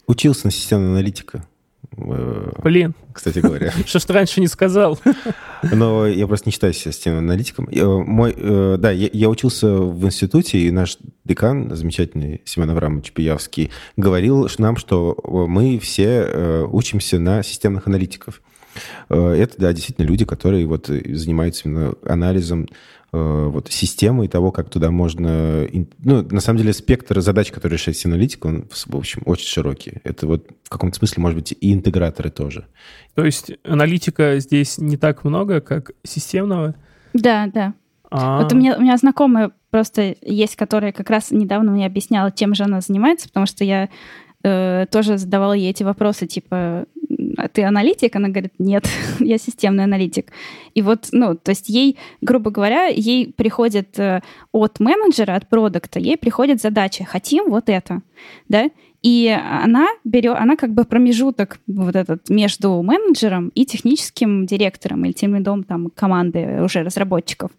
[0.05, 1.43] учился на системного аналитика.
[2.07, 2.93] Э, Блин.
[3.13, 3.71] Кстати говоря.
[3.85, 4.99] Что ж ты раньше не сказал?
[5.71, 7.67] Но я просто не считаю себя системным аналитиком.
[7.71, 13.71] Мой, э, да, я, я учился в институте, и наш декан, замечательный Семен Аврамович Пиявский,
[13.97, 18.41] говорил нам, что мы все э, учимся на системных аналитиков.
[19.09, 22.67] Это, да, действительно люди, которые вот занимаются именно анализом
[23.11, 25.67] Э, вот, системы и того, как туда можно...
[26.03, 29.93] Ну, на самом деле, спектр задач, которые решает аналитик, он, в общем, очень широкий.
[30.03, 32.67] Это вот в каком-то смысле, может быть, и интеграторы тоже.
[33.15, 36.75] То есть аналитика здесь не так много, как системного?
[37.15, 37.73] Да, да.
[38.11, 38.43] А-а-а.
[38.43, 42.53] Вот у меня, у меня знакомая просто есть, которая как раз недавно мне объясняла, чем
[42.53, 43.89] же она занимается, потому что я
[44.43, 46.85] э, тоже задавала ей эти вопросы, типа,
[47.47, 48.15] ты аналитик?
[48.15, 48.87] Она говорит, нет,
[49.19, 50.31] я системный аналитик.
[50.73, 54.21] И вот, ну, то есть ей, грубо говоря, ей приходит э,
[54.51, 58.01] от менеджера, от продукта, ей приходит задача, хотим вот это,
[58.47, 58.69] да,
[59.01, 65.13] и она берет, она как бы промежуток вот этот между менеджером и техническим директором или
[65.13, 67.51] тем лидом там команды уже разработчиков.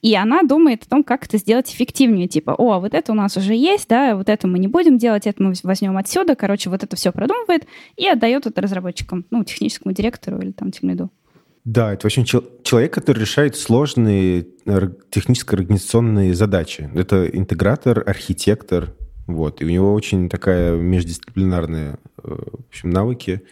[0.00, 2.28] И она думает о том, как это сделать эффективнее.
[2.28, 5.26] Типа, о, вот это у нас уже есть, да, вот это мы не будем делать,
[5.26, 6.34] это мы возьмем отсюда.
[6.34, 7.66] Короче, вот это все продумывает
[7.96, 11.10] и отдает это разработчикам, ну, техническому директору или там тем лиду.
[11.64, 14.46] Да, это очень человек, который решает сложные
[15.10, 16.88] техническо-организационные задачи.
[16.94, 18.94] Это интегратор, архитектор,
[19.26, 19.60] вот.
[19.60, 23.42] И у него очень такая междисциплинарная, э, в общем, навыки.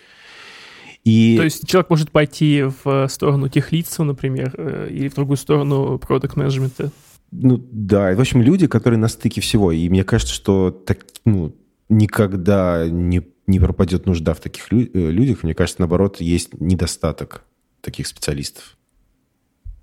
[1.04, 1.36] И...
[1.36, 6.36] То есть человек может пойти в сторону техлицу, например, э, или в другую сторону продукт
[6.36, 6.90] менеджмента
[7.30, 9.72] Ну да, в общем, люди, которые на стыке всего.
[9.72, 11.54] И мне кажется, что так, ну,
[11.88, 15.42] никогда не, не пропадет нужда в таких лю- э, людях.
[15.42, 17.44] Мне кажется, наоборот, есть недостаток
[17.80, 18.76] таких специалистов.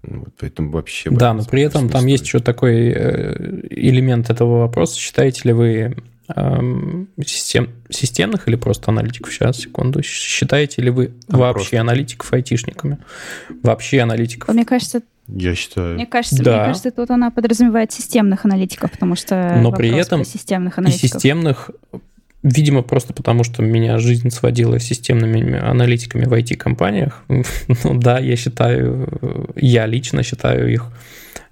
[0.03, 1.09] Вот, поэтому вообще...
[1.11, 4.97] Да, но при этом там есть еще такой э, элемент этого вопроса.
[4.97, 5.95] Считаете ли вы
[6.35, 9.31] эм, систем, системных или просто аналитиков?
[9.31, 10.01] Сейчас, секунду.
[10.01, 11.81] Считаете ли вы а вообще просто.
[11.81, 12.97] аналитиков айтишниками?
[13.61, 14.53] Вообще аналитиков?
[14.53, 15.95] Мне кажется, я считаю.
[15.95, 16.57] Мне кажется, да.
[16.57, 21.03] мне кажется, тут она подразумевает системных аналитиков, потому что но при этом системных аналитиков.
[21.03, 21.71] и системных
[22.43, 27.23] Видимо, просто потому, что меня жизнь сводила с системными аналитиками в IT-компаниях.
[27.27, 30.87] ну да, я считаю, я лично считаю их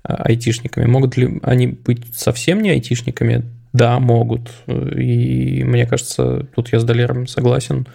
[0.04, 0.86] а, айтишниками.
[0.86, 3.44] Могут ли они быть совсем не айтишниками?
[3.72, 4.50] Да, могут.
[4.68, 7.86] И мне кажется, тут я с Долером согласен,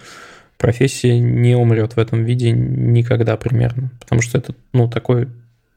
[0.57, 3.91] профессия не умрет в этом виде никогда примерно.
[3.99, 5.29] Потому что это, ну, такой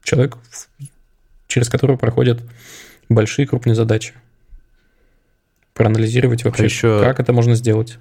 [0.04, 0.38] человек,
[1.48, 2.40] через которого проходят
[3.08, 4.14] большие крупные задачи
[5.78, 7.00] проанализировать вообще, а еще...
[7.00, 7.98] как это можно сделать.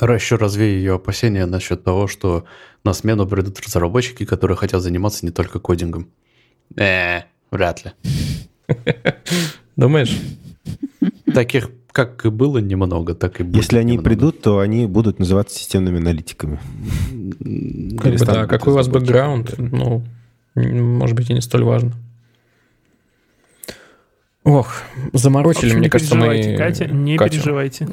[0.00, 2.44] Еще развею ее опасения насчет того, что
[2.84, 6.08] на смену придут разработчики, которые хотят заниматься не только кодингом.
[6.76, 7.92] Э, вряд ли.
[9.76, 10.20] Думаешь?
[11.32, 14.10] Таких, как и было немного, так и будет Если они немного.
[14.10, 16.58] придут, то они будут называться системными аналитиками.
[17.98, 20.04] Как бы, да, какой у вас бэкграунд, ну,
[20.54, 21.92] может быть, и не столь важно.
[24.44, 26.28] Ох, заморочили, общем, мне не кажется, мы...
[26.28, 27.32] переживайте, Катя, не Катю.
[27.32, 27.88] переживайте.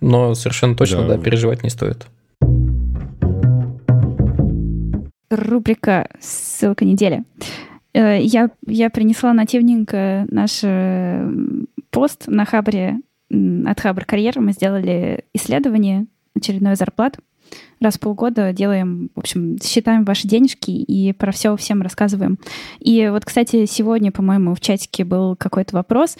[0.00, 1.16] Но совершенно точно, Да.
[1.16, 2.06] да, переживать не стоит.
[5.30, 7.24] Рубрика «Ссылка недели».
[7.94, 11.28] Э, Я, я принесла нативненько наш э,
[11.90, 12.98] пост на Хабре,
[13.30, 14.38] от Хабр Карьер.
[14.38, 16.06] Мы сделали исследование
[16.36, 17.18] очередной зарплат.
[17.80, 22.38] Раз в полгода делаем, в общем, считаем ваши денежки и про все всем рассказываем.
[22.80, 26.16] И вот, кстати, сегодня, по-моему, в чатике был какой-то вопрос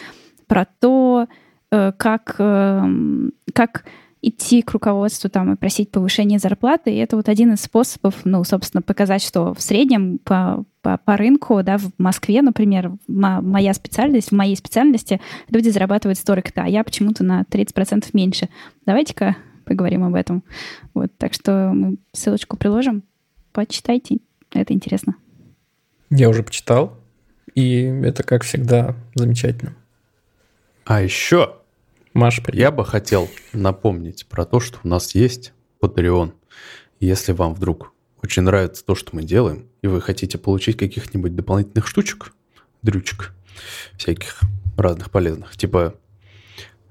[0.46, 1.26] про то,
[1.70, 3.84] э, как, эм, как
[4.22, 6.90] идти к руководству там и просить повышения зарплаты.
[6.90, 11.16] И это вот один из способов, ну, собственно, показать, что в среднем по, по, по
[11.16, 16.68] рынку, да, в Москве, например, мо- моя специальность, в моей специальности люди зарабатывают столько-то, а
[16.68, 18.48] я почему-то на 30% меньше.
[18.84, 19.36] Давайте-ка
[19.66, 20.42] поговорим об этом.
[20.94, 23.02] Вот, так что мы ссылочку приложим.
[23.52, 24.18] Почитайте,
[24.52, 25.16] это интересно.
[26.08, 26.98] Я уже почитал,
[27.54, 29.74] и это, как всегда, замечательно.
[30.84, 31.56] А еще
[32.14, 32.54] привет.
[32.54, 35.52] я бы хотел напомнить про то, что у нас есть
[35.82, 36.32] Patreon.
[37.00, 41.86] Если вам вдруг очень нравится то, что мы делаем, и вы хотите получить каких-нибудь дополнительных
[41.86, 42.32] штучек,
[42.82, 43.34] дрючек,
[43.98, 44.40] всяких
[44.76, 45.94] разных полезных, типа,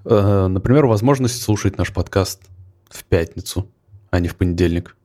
[0.03, 2.49] э, например, возможность слушать наш подкаст
[2.89, 3.69] в пятницу,
[4.11, 4.95] а не в понедельник.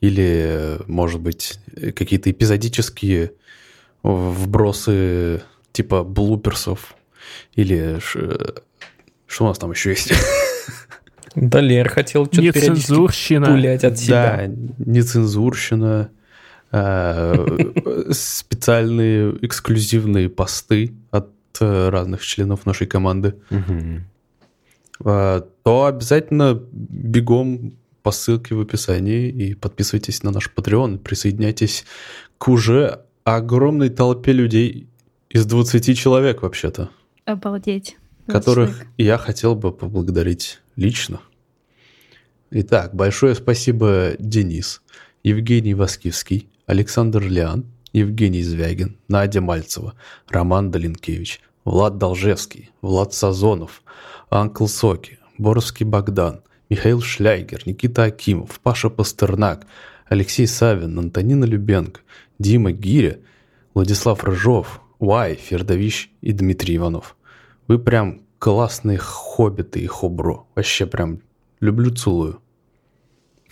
[0.00, 1.58] Или, может быть,
[1.94, 3.32] какие-то эпизодические
[4.02, 6.94] вбросы типа блуперсов.
[7.54, 7.98] Или
[9.26, 10.12] что у нас там еще есть?
[11.34, 13.46] Да, Лер хотел что-то периодически Нецензурщина.
[13.46, 14.36] пулять от себя.
[14.46, 16.10] Да, нецензурщина,
[16.70, 23.34] э, специальные эксклюзивные посты от э, разных членов нашей команды.
[25.04, 31.84] Э, То обязательно бегом по ссылке в описании и подписывайтесь на наш Patreon, присоединяйтесь
[32.38, 34.88] к уже огромной толпе людей
[35.30, 36.90] из 20 человек вообще-то.
[37.24, 37.96] Обалдеть.
[38.26, 41.20] которых я хотел бы поблагодарить лично.
[42.50, 44.82] Итак, большое спасибо Денис,
[45.22, 49.94] Евгений Васкивский, Александр Лиан, Евгений Звягин, Надя Мальцева,
[50.28, 53.82] Роман Долинкевич, Влад Должевский, Влад Сазонов,
[54.34, 59.64] Анкл Соки, Боровский Богдан, Михаил Шляйгер, Никита Акимов, Паша Пастернак,
[60.08, 62.00] Алексей Савин, Антонина Любенко,
[62.40, 63.18] Дима Гиря,
[63.74, 67.16] Владислав Рыжов, Уай, Фердович и Дмитрий Иванов.
[67.68, 70.44] Вы прям классные хоббиты и хобро.
[70.56, 71.20] Вообще прям
[71.60, 72.40] люблю, целую.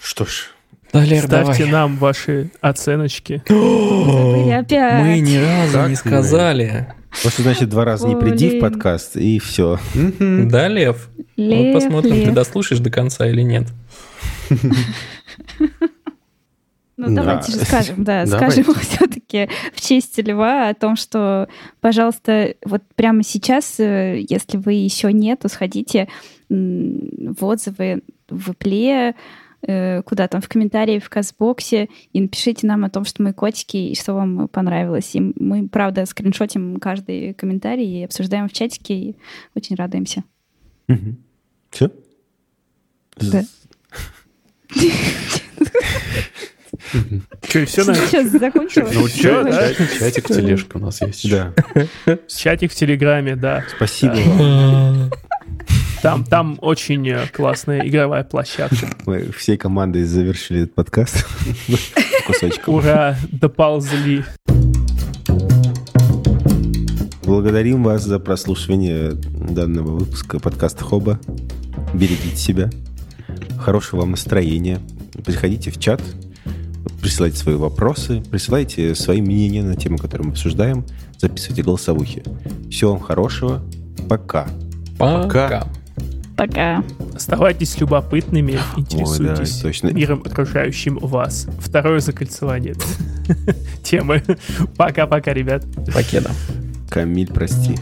[0.00, 0.50] Что ж,
[0.92, 1.70] Да, Лер, Ставьте давай.
[1.72, 3.42] нам ваши оценочки.
[3.48, 5.96] Мы ни разу не мы?
[5.96, 6.92] сказали.
[7.20, 9.78] Просто значит два раза не приди в подкаст, и все.
[9.94, 11.08] Да, Лев?
[11.36, 12.24] Лев, вот посмотрим, Лев.
[12.28, 13.66] ты дослушаешь до конца или нет.
[16.98, 17.22] Ну, Да.
[17.22, 18.62] давайте же скажем, да, Давайте.
[18.62, 21.48] скажем все-таки в честь Льва о том, что,
[21.80, 26.08] пожалуйста, вот прямо сейчас, э, если вы еще нет, то сходите
[26.50, 29.14] в отзывы в Apple, э,
[29.62, 33.94] куда там, в комментарии в Казбоксе, и напишите нам о том, что мы котики, и
[33.94, 35.14] что вам понравилось.
[35.14, 39.16] И мы, правда, скриншотим каждый комментарий и обсуждаем в чатике, и
[39.54, 40.24] очень радуемся.
[41.70, 41.90] Все?
[43.16, 43.44] Да.
[47.42, 48.90] Что, и все на Сейчас закончила?
[48.92, 51.30] Ну, чатик, тележка у нас есть.
[51.30, 51.54] Да.
[52.26, 53.64] чатик в Телеграме, да.
[53.76, 55.10] Спасибо вам.
[56.02, 58.88] Там, там очень э, классная игровая площадка.
[59.06, 61.24] Мы всей командой завершили этот подкаст
[62.26, 62.74] кусочком.
[62.74, 64.24] Ура, доползли.
[67.22, 71.20] Благодарим вас за прослушивание данного выпуска подкаста Хоба.
[71.94, 72.70] Берегите себя.
[73.60, 74.80] Хорошего вам настроения.
[75.24, 76.02] Приходите в чат,
[77.00, 80.84] присылайте свои вопросы, присылайте свои мнения на тему, которую мы обсуждаем,
[81.18, 82.24] записывайте голосовухи.
[82.68, 83.62] Всего вам хорошего.
[84.08, 84.48] Пока.
[84.98, 85.28] Пока.
[85.28, 85.81] Пока.
[87.14, 89.88] Оставайтесь любопытными, интересуйтесь да, точно.
[89.88, 91.46] миром, окружающим вас.
[91.58, 92.74] Второе закольцевание
[93.82, 94.22] темы.
[94.76, 95.64] Пока-пока, ребят.
[95.94, 96.30] Покеда.
[96.90, 97.76] Камиль, прости.